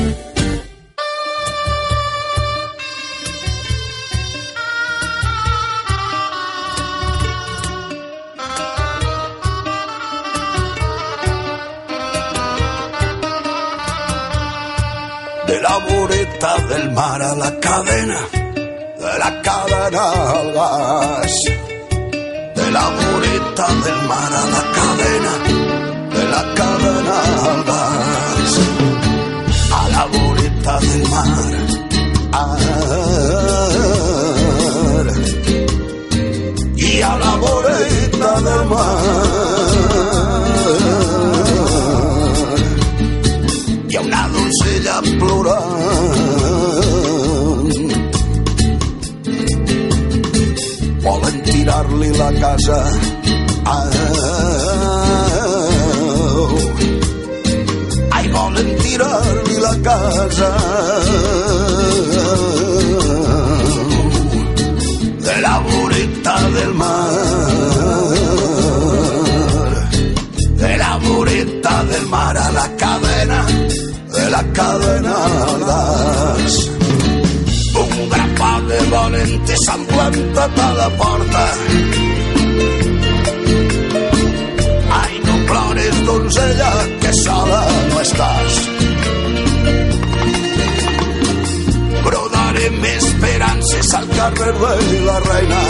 Del 16.40 16.90
mar 16.92 17.20
a 17.20 17.34
la 17.34 17.50
cadena, 17.60 18.18
de 18.32 19.18
la 19.18 19.42
cadena 19.42 20.04
al 20.10 20.52
gas. 20.54 21.34
De 22.56 22.70
la 22.72 22.88
voreta 22.88 23.66
del 23.84 24.00
mar 24.08 24.32
a 24.32 24.44
la 24.54 24.62
cadena, 24.76 25.32
de 26.14 26.24
la 26.32 26.42
cadena 26.54 27.16
al 27.50 27.64
gas. 27.70 28.52
A 29.80 29.88
la 29.90 30.04
voreta 30.06 30.80
del 30.80 31.02
mar. 31.10 31.52
Y 36.76 37.02
a 37.02 37.16
la 37.18 37.36
voreta 37.36 38.40
del 38.46 38.66
mar. 38.72 39.60
hi 43.88 43.96
ha 43.96 44.00
una 44.00 44.28
doncella 44.32 45.02
plorant. 45.18 45.69
Volen 51.80 51.96
tirar-li 51.96 52.10
la 52.12 52.30
casa. 52.40 52.78
Au. 53.64 53.88
Ai, 58.10 58.26
la 59.66 59.74
casa. 59.86 60.50
De 65.26 65.34
la 65.40 65.54
voreta 65.68 66.34
del 66.56 66.72
mar 66.74 67.10
de 70.56 70.76
la 70.76 70.98
voreta 70.98 71.84
del 71.84 72.06
mar 72.06 72.36
a 72.36 72.50
la 72.52 72.76
cadena, 72.76 73.46
de 74.12 74.30
la 74.30 74.42
cadena. 74.52 75.16
De 78.70 78.80
valentes 78.90 79.60
s'han 79.66 79.80
plantat 79.86 80.58
a 80.66 80.68
la 80.78 80.88
porta. 81.00 81.44
Ai, 84.98 85.14
no 85.26 85.34
plores, 85.48 85.96
donzella, 86.06 86.70
que 87.02 87.12
sola 87.24 87.62
no 87.88 88.00
estàs. 88.04 88.60
Brodarem 92.06 92.84
esperances 92.94 93.94
al 94.00 94.08
carrer 94.16 94.54
de 94.92 95.00
la 95.08 95.18
reina. 95.30 95.62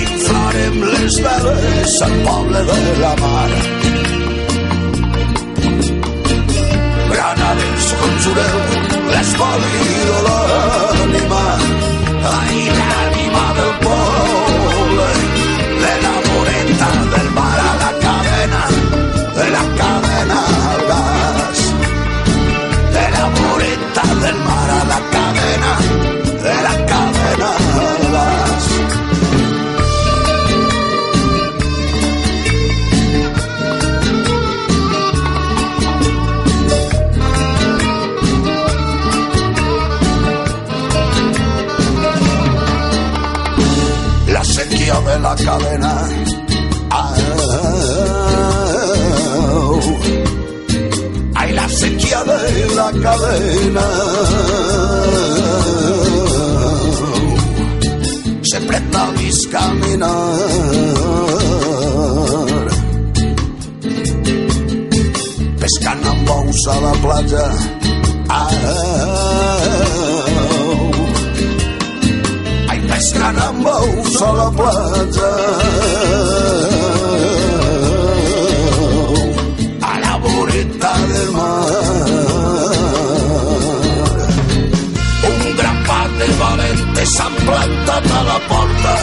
inflarem 0.00 0.82
les 0.94 1.20
veles 1.26 2.02
al 2.06 2.16
poble 2.26 2.60
de 2.70 2.98
la 3.02 3.14
mar. 3.24 3.89
Granaders, 7.30 7.86
conjureu 8.00 8.58
l'espoli 9.12 9.82
de 10.08 10.18
l'ànima, 10.26 11.42
ai, 12.30 12.56
l'ànima 12.78 13.44
del 13.58 13.72
poble, 13.84 15.06
de 15.82 15.92
la 16.04 16.16
voreta 16.26 16.90
del 17.12 17.28
mar 17.38 17.58
a 17.68 17.72
la 17.82 17.92
cadena, 18.04 18.62
de 19.38 19.46
la 19.54 19.64
cadena 19.78 20.40
al 20.72 20.82
de 22.96 23.06
la 23.14 23.26
voreta 23.38 24.06
del 24.24 24.38
mar 24.48 24.68
a 24.78 24.82
la 24.92 25.00
cadena, 25.14 25.29
cadena. 45.44 45.92
Au. 46.90 47.14
Ay, 51.34 51.52
la 51.52 51.68
sequía 51.68 52.24
de 52.24 52.74
la 52.74 52.90
cadena. 53.02 53.86
Se 58.42 58.60
presta 58.60 59.02
a 59.02 59.12
mis 59.12 59.46
caminar. 59.48 60.34
Pescant 65.60 66.04
amb 66.12 66.20
bous 66.26 66.66
a 66.68 66.80
la 66.80 66.92
platja. 67.02 67.46
Au. 68.28 70.09
Pescant 73.20 73.38
amb 73.44 73.64
bous 73.64 74.14
a 74.24 74.28
la 74.32 74.46
platja. 74.58 75.30
A 79.88 79.92
la 80.04 80.14
voreta 80.22 80.92
del 81.10 81.28
mar. 81.34 81.66
Un 85.32 85.42
gran 85.60 85.84
par 85.90 86.08
de 86.22 86.30
valentes 86.40 87.14
s'han 87.18 87.36
plantat 87.44 88.10
a 88.22 88.24
la 88.30 88.40
porta. 88.48 88.96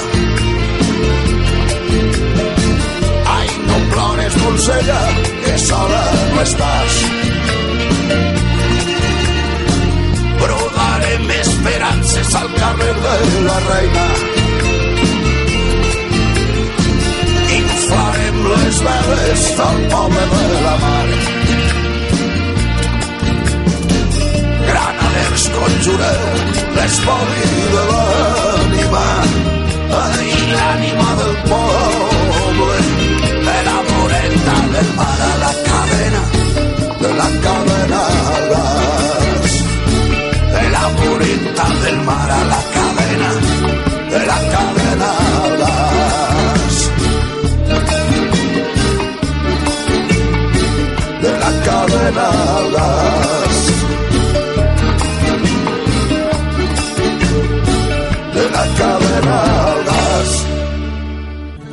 Ai, 3.38 3.47
no 3.70 3.80
plores, 3.93 4.41
Montsella, 4.41 5.01
que 5.45 5.57
sola 5.70 6.03
no 6.34 6.41
estàs. 6.41 7.27
Brodarem 11.08 11.32
esperances 11.32 12.36
al 12.36 12.53
carrer 12.53 12.95
de 12.95 13.41
la 13.41 13.60
reina. 13.60 14.05
Inflarem 17.58 18.38
les 18.51 18.82
veles 18.88 19.41
del 19.58 19.78
poble 19.93 20.26
de 20.34 20.62
la 20.66 20.76
mar. 20.84 21.08
Granaders 24.68 25.49
conjureu 25.55 26.24
l'espoli 26.76 27.41
de 27.41 27.47
gas. 52.12 53.58
De 58.34 58.43
la 58.55 58.66
cadena 58.78 59.38
al 59.72 59.84
gas. 59.89 60.32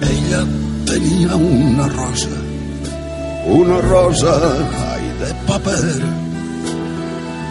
Ella 0.00 0.42
tenia 0.86 1.36
una 1.36 1.88
rosa, 1.88 2.36
una 3.46 3.80
rosa, 3.80 4.34
ai, 4.90 5.04
de 5.20 5.30
paper, 5.46 5.98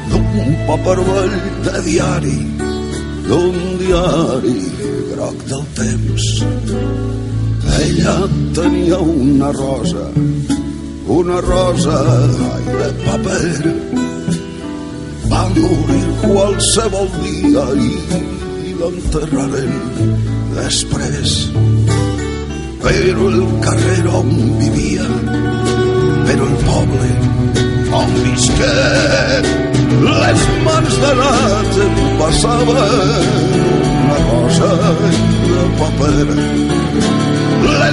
d'un 0.09 0.55
paper 0.67 0.99
vell 1.09 1.35
de 1.65 1.81
diari, 1.87 2.39
d'un 3.27 3.55
diari 3.79 4.59
groc 5.13 5.37
del 5.51 5.65
temps. 5.79 6.43
Ella 7.79 8.17
tenia 8.53 8.97
una 8.99 9.51
rosa, 9.51 10.09
una 11.07 11.41
rosa, 11.41 11.99
de 12.65 12.89
paper, 13.03 13.73
va 15.31 15.41
morir 15.55 16.05
qualsevol 16.21 17.09
dia 17.23 17.65
i, 17.75 17.89
l'enterraren 18.79 19.73
després. 20.55 21.35
Però 22.83 23.27
el 23.31 23.43
carrer 23.63 23.99
on 24.19 24.31
vivia, 24.61 25.07
però 26.27 26.47
el 26.47 26.57
poble 26.67 27.11
on 27.99 28.15
visqué, 28.23 28.71
les 30.07 30.47
mans 30.67 30.97
de 31.03 31.11
l'àtem 31.19 32.01
passaven 32.21 32.81
una 33.99 34.17
rosa 34.31 34.73
de 35.51 35.67
paper. 35.81 36.82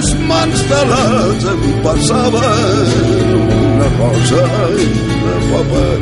Les 0.01 0.13
mans 0.29 0.61
de 0.69 0.77
l'àtem 0.91 1.65
passaven 1.85 2.93
una 3.47 3.89
rosa 3.99 4.45
de 5.25 5.35
paper. 5.51 6.01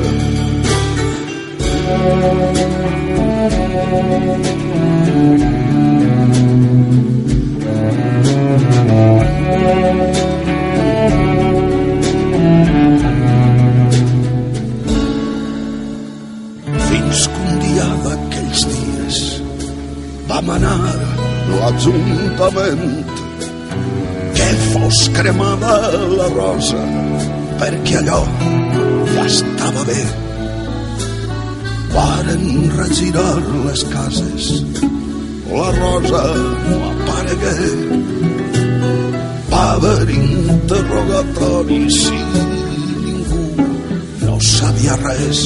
Fins 16.87 17.27
que 17.33 17.41
un 17.51 17.63
dia 17.67 17.91
d'aquells 18.07 18.67
dies 18.71 19.23
vam 20.31 20.55
anar 20.61 20.81
a 20.95 20.99
l'Ajuntament 21.51 23.18
que 24.39 24.51
fos 24.71 24.99
cremada 25.17 25.75
la 26.19 26.29
rosa 26.31 26.83
perquè 27.59 27.97
allò 28.01 28.21
ja 29.15 29.25
estava 29.27 29.83
bé. 29.89 30.03
Varen 31.95 32.45
regirar 32.77 33.39
les 33.67 33.83
cases, 33.95 34.45
la 35.51 35.69
rosa 35.81 36.23
no 36.69 36.79
aparegué. 36.93 37.57
Va 39.51 39.65
haver 39.73 40.07
interrogatoris 40.21 41.99
i 42.15 42.23
ningú 43.09 43.45
no 44.23 44.39
sabia 44.53 44.95
res 45.03 45.43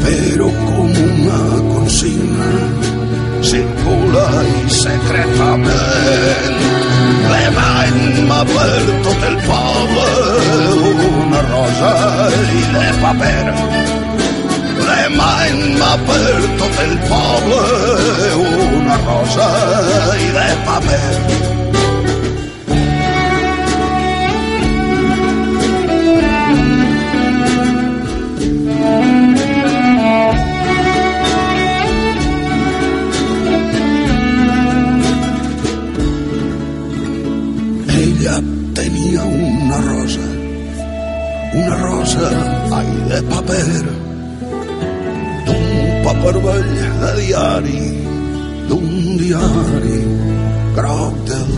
però 0.00 0.67
circula 3.88 4.24
i 4.44 4.70
secretament 4.70 5.68
l'emaima 7.30 8.40
per 8.52 8.82
tot 9.06 9.22
el 9.30 9.36
poble 9.46 10.08
una 11.22 11.40
rosa 11.52 11.92
i 12.58 12.62
de 12.74 12.86
paper. 13.02 13.46
L'emaima 14.88 15.92
per 16.10 16.36
tot 16.60 16.82
el 16.86 16.94
poble 17.12 17.62
una 18.82 19.00
rosa 19.06 19.48
i 20.26 20.30
de 20.36 20.48
paper 20.68 21.67
rosa, 42.08 42.30
ai, 42.76 42.86
de 43.08 43.20
paper, 43.28 43.84
d'un 45.46 46.02
paper 46.04 46.36
vell 46.44 46.72
de 47.02 47.10
diari, 47.20 47.82
d'un 48.68 49.16
diari 49.20 50.00
groc 50.76 51.14
del 51.28 51.50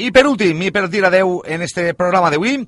I 0.00 0.08
per 0.16 0.22
últim, 0.24 0.62
i 0.64 0.70
per 0.72 0.86
dir 0.88 1.02
adeu 1.04 1.42
en 1.44 1.60
este 1.60 1.82
programa 1.98 2.30
d'avui, 2.32 2.62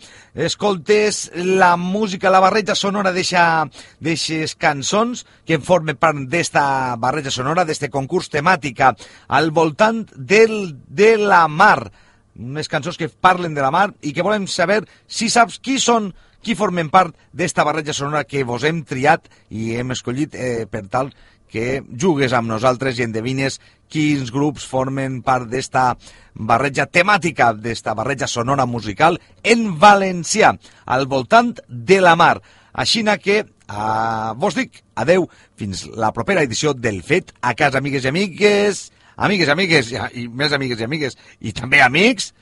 escoltes 0.44 1.30
la 1.32 1.78
música, 1.80 2.28
la 2.28 2.42
barreja 2.44 2.74
sonora 2.76 3.12
d'eixes 3.14 4.52
cançons 4.60 5.22
que 5.48 5.56
formen 5.64 5.96
part 5.96 6.26
d'esta 6.28 6.64
barreja 7.00 7.32
sonora, 7.32 7.64
d'este 7.64 7.88
concurs 7.88 8.28
temàtica 8.28 8.90
al 9.32 9.48
voltant 9.50 10.02
del, 10.12 10.74
de 10.84 11.14
la 11.16 11.46
mar. 11.48 11.88
Unes 12.36 12.68
cançons 12.68 13.00
que 13.00 13.08
parlen 13.08 13.56
de 13.56 13.64
la 13.64 13.72
mar 13.72 13.88
i 14.02 14.12
que 14.12 14.26
volem 14.26 14.44
saber 14.44 14.82
si 15.08 15.30
saps 15.32 15.56
qui 15.56 15.78
són 15.80 16.12
qui 16.42 16.58
formen 16.58 16.90
part 16.92 17.16
d'esta 17.32 17.64
barreja 17.64 17.96
sonora 17.96 18.26
que 18.28 18.44
vos 18.44 18.66
hem 18.68 18.84
triat 18.84 19.30
i 19.48 19.72
hem 19.78 19.94
escollit 19.94 20.36
eh, 20.36 20.66
per 20.68 20.84
tal 20.92 21.14
que 21.52 21.82
jugues 22.00 22.32
amb 22.32 22.48
nosaltres 22.48 22.98
i 22.98 23.04
endevines 23.04 23.58
quins 23.92 24.32
grups 24.32 24.64
formen 24.64 25.20
part 25.26 25.50
d'esta 25.52 25.92
barreja 26.32 26.86
temàtica, 26.88 27.52
d'esta 27.52 27.92
barreja 27.94 28.26
sonora 28.26 28.64
musical 28.64 29.20
en 29.44 29.74
valencià, 29.78 30.54
al 30.86 31.06
voltant 31.06 31.52
de 31.68 32.00
la 32.00 32.16
mar. 32.16 32.38
Aixina 32.72 33.18
que 33.20 33.42
uh, 33.44 34.32
vos 34.40 34.56
dic 34.56 34.80
adeu 34.96 35.28
fins 35.60 35.84
la 35.92 36.12
propera 36.16 36.42
edició 36.46 36.72
del 36.72 37.02
Fet 37.04 37.34
a 37.42 37.52
casa, 37.54 37.82
amigues 37.84 38.08
i 38.08 38.08
amigues, 38.08 38.86
amigues 39.16 39.48
i 39.48 39.52
amigues, 39.52 39.92
i 40.16 40.28
més 40.28 40.56
amigues 40.56 40.80
i 40.80 40.88
amigues, 40.88 41.18
i 41.40 41.52
també 41.52 41.82
amics, 41.84 42.32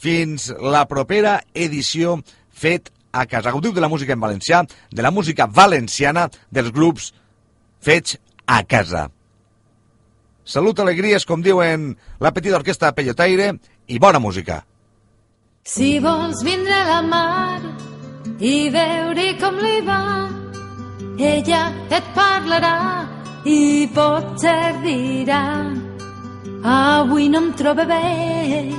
fins 0.00 0.48
la 0.56 0.86
propera 0.88 1.42
edició 1.52 2.22
Fet 2.58 2.88
a 3.12 3.26
casa. 3.26 3.52
Gaudiu 3.52 3.74
de 3.76 3.84
la 3.84 3.92
música 3.92 4.16
en 4.16 4.24
valencià, 4.24 4.62
de 4.90 5.04
la 5.04 5.12
música 5.12 5.46
valenciana 5.46 6.30
dels 6.50 6.72
grups 6.72 7.12
fets 7.84 8.16
a 8.48 8.64
casa. 8.64 9.10
Salut, 10.48 10.80
alegries, 10.80 11.26
com 11.28 11.44
diuen 11.44 11.92
la 12.24 12.32
petita 12.32 12.56
orquestra 12.56 12.94
Pellotaire, 12.96 13.52
i 13.86 13.98
bona 14.00 14.18
música. 14.18 14.62
Si 15.68 15.98
vols 16.00 16.40
vindre 16.46 16.72
a 16.72 16.86
la 16.88 17.02
mar 17.04 17.60
i 18.40 18.70
veure 18.72 19.26
com 19.42 19.60
li 19.60 19.82
va, 19.84 20.00
ella 21.18 21.60
et 21.92 22.08
parlarà 22.16 22.78
i 23.44 23.84
potser 23.92 24.80
dirà 24.86 25.44
avui 26.64 27.28
no 27.28 27.44
em 27.44 27.52
trobo 27.60 27.84
bé, 27.84 28.72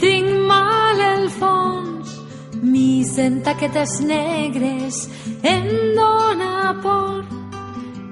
tinc 0.00 0.32
mal 0.48 1.04
al 1.10 1.28
fons, 1.36 2.16
mi 2.62 3.04
sentaquetes 3.04 4.00
negres 4.08 5.04
em 5.42 5.68
dóna 5.98 6.72
por, 6.82 7.41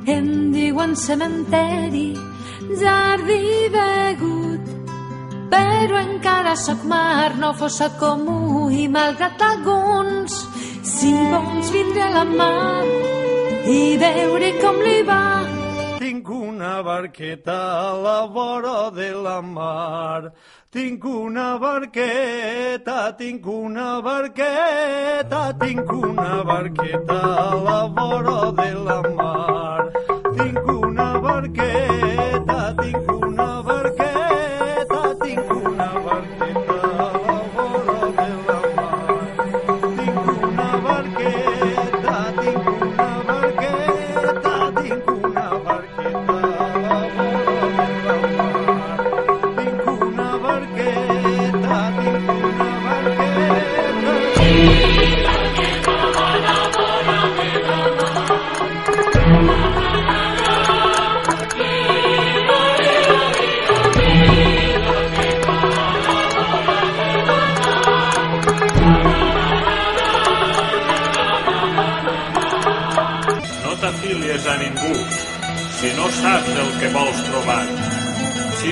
em 0.07 0.53
diuen 0.53 0.95
cementeri, 0.97 2.15
jardí 2.81 3.69
begut, 3.75 4.73
però 5.53 6.01
encara 6.01 6.57
sóc 6.57 6.85
mar, 6.85 7.37
no 7.37 7.53
fos 7.55 7.81
comú 8.01 8.71
i 8.71 8.89
malgrat 8.89 9.43
alguns, 9.43 10.47
si 10.83 11.13
vols 11.13 11.71
vindre 11.75 12.03
a 12.03 12.11
la 12.19 12.25
mar 12.25 12.85
i 13.67 13.97
veure 14.01 14.55
com 14.61 14.81
li 14.85 15.01
va. 15.07 15.60
Tinc 16.01 16.31
una 16.31 16.81
barqueta 16.83 17.55
a 17.79 17.93
la 17.93 18.27
vora 18.27 18.91
de 18.91 19.13
la 19.13 19.43
mar. 19.43 20.33
Tinc 20.73 21.05
una 21.05 21.59
barqueta, 21.59 23.13
tinc 23.19 23.47
una 23.47 24.01
barqueta, 24.01 25.43
tinc 25.61 25.93
una 25.93 26.43
barqueta 26.43 27.19
a 27.43 27.55
la 27.67 27.81
vora 27.99 28.39
de 28.63 28.71
la 28.87 29.03
mar. 29.19 29.93
Tinc 30.39 30.73
una 30.73 31.09
barqueta, 31.21 32.59
tinc 32.81 33.13
una 33.13 33.51
barqueta, 33.61 33.80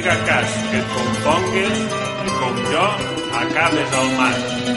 Siga 0.09 0.25
cas 0.25 0.53
que 0.71 0.79
et 0.81 0.87
confongues 0.97 1.81
i 2.27 2.31
com 2.41 2.55
jo 2.69 2.85
acabes 3.41 3.91
al 4.01 4.09
mar. 4.19 4.37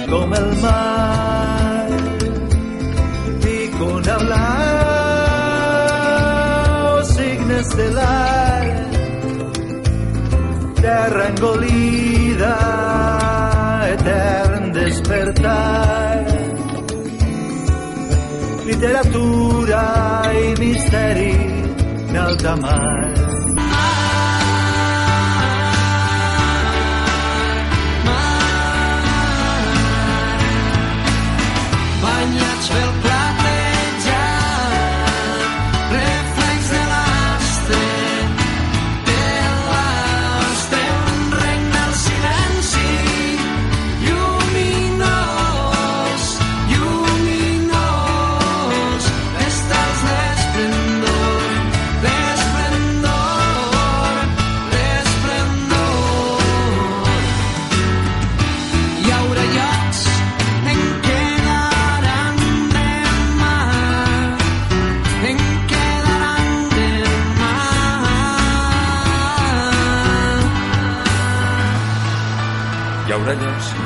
como 0.09 0.34
el 0.36 0.49
mar 0.63 1.88
y 3.53 3.57
con 3.77 4.01
hablar 4.15 4.41
signo 7.15 7.53
estelar 7.63 8.65
terra 10.82 11.23
engolida 11.29 12.55
etern 13.93 14.63
despertar 14.79 16.17
literatura 18.65 19.84
i 20.43 20.45
misteri 20.59 21.36
en 22.09 22.15
alta 22.27 22.53
mar 22.67 22.91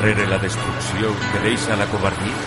rere 0.06 0.28
la 0.28 0.38
destrucció 0.38 1.10
que 1.32 1.40
deixa 1.50 1.76
la 1.80 1.86
covardia? 1.90 2.42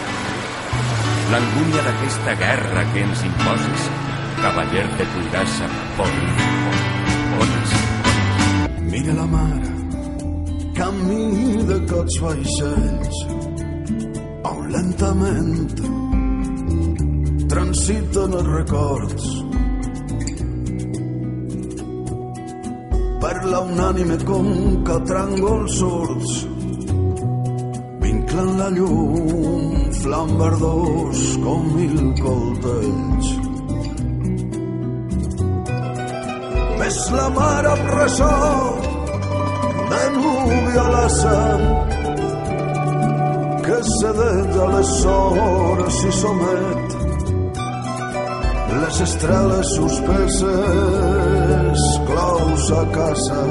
L'angúnia 1.33 1.81
d'aquesta 1.83 2.35
guerra 2.39 2.85
que 2.93 3.01
ens 3.03 3.23
imposes, 3.27 3.87
cavaller 4.39 4.85
de 5.01 5.07
cuirassa, 5.15 5.67
polític, 5.97 6.77
bones. 7.33 7.73
Mira 8.93 9.17
la 9.17 9.27
mar, 9.33 9.63
camí 10.77 11.57
de 11.71 11.79
cots 11.91 12.19
vaixells, 12.23 13.19
on 14.53 14.61
lentament 14.77 15.75
transiten 17.55 18.37
els 18.39 18.53
records. 18.53 19.27
Per 23.19 23.35
la 23.51 23.65
unànime 23.67 24.21
conca 24.31 25.01
tràngols 25.11 25.81
sords, 25.83 26.39
vinclen 28.39 28.59
la 28.59 28.69
llum, 28.71 29.93
flam 30.01 30.29
verdós 30.39 31.21
com 31.43 31.63
mil 31.75 32.15
coltells. 32.23 33.27
Ves 36.79 37.11
la 37.11 37.29
mar 37.31 37.67
amb 37.67 37.91
ressò 37.97 38.37
de 39.91 40.03
núvia 40.17 40.83
a 40.83 40.89
la 40.95 41.09
sang 41.09 41.65
que 43.65 43.79
cedeix 43.99 44.57
a 44.57 44.67
les 44.77 44.93
hores 45.05 45.97
i 46.05 46.13
somet 46.23 46.87
les 48.79 48.97
estrelles 49.09 49.69
suspeses 49.77 51.79
claus 52.07 52.65
a 52.73 52.85
casa 52.95 53.43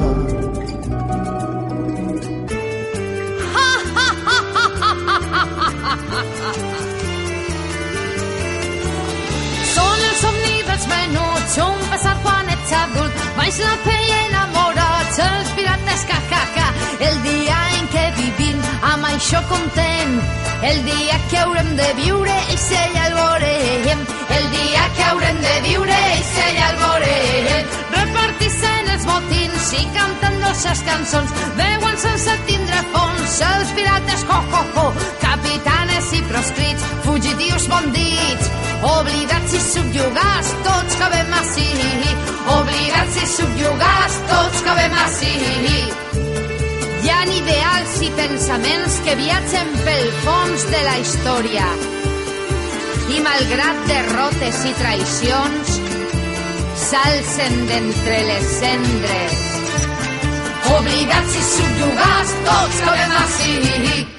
els 10.78 10.88
menuts, 10.92 11.54
un 11.64 11.80
passat 11.90 12.20
quan 12.22 12.50
ets 12.54 12.74
adult, 12.80 13.22
baix 13.38 13.56
la 13.64 13.74
pell 13.86 14.12
enamorats, 14.18 15.18
els 15.26 15.54
pirates 15.58 16.04
cacaca, 16.12 16.68
el 17.08 17.18
dia 17.24 17.56
en 17.80 17.88
què 17.94 18.04
vivim 18.20 18.60
amb 18.92 19.08
això 19.10 19.42
content, 19.50 20.14
el 20.70 20.84
dia 20.86 21.18
que 21.32 21.40
haurem 21.42 21.74
de 21.80 21.88
viure 22.04 22.38
i 22.54 22.60
se 22.62 22.84
ja 22.94 23.08
el 23.10 23.18
el 24.38 24.46
dia 24.54 24.84
que 24.98 25.04
haurem 25.08 25.42
de 25.48 25.56
viure 25.66 25.98
i 26.20 26.24
se 26.30 26.48
ja 26.60 26.70
el 26.70 26.80
veurem. 26.84 27.76
Els 28.98 29.06
botins 29.06 29.66
i 29.78 29.84
cantant 29.94 30.40
dolces 30.42 30.80
cançons, 30.88 31.34
veuen 31.58 32.00
sense 32.02 32.34
tindre 32.48 32.80
fons, 32.94 33.36
els 33.50 33.74
pirates 33.78 34.24
ho 34.26 34.40
ho 34.54 34.64
ho, 34.82 34.88
capitanes 35.22 36.14
i 36.18 36.24
proscrits, 36.32 36.88
fugitius 37.06 37.68
bandits, 37.70 38.67
Oblidats 38.86 39.54
i 39.58 39.60
subjugats, 39.60 40.50
tots 40.62 40.98
cabem 41.02 41.32
ací. 41.34 41.66
Oblidats 42.54 43.16
i 43.18 43.28
subjugats, 43.32 44.18
tots 44.30 44.62
cabem 44.68 44.94
ací. 45.02 45.32
Hi 47.02 47.10
ha 47.10 47.24
ideals 47.26 47.96
i 48.06 48.10
pensaments 48.20 49.00
que 49.06 49.16
viatgen 49.18 49.72
pel 49.86 50.12
fons 50.26 50.66
de 50.70 50.82
la 50.86 50.98
història. 51.02 51.66
I 53.10 53.22
malgrat 53.26 53.82
derrotes 53.90 54.62
i 54.70 54.76
traïcions, 54.78 55.74
s'alcen 56.84 57.58
d'entre 57.72 58.20
les 58.30 58.54
cendres. 58.60 59.42
Oblidats 60.78 61.42
i 61.42 61.48
subjugats, 61.50 62.38
tots 62.46 62.86
cabem 62.86 63.18
ací. 63.24 64.17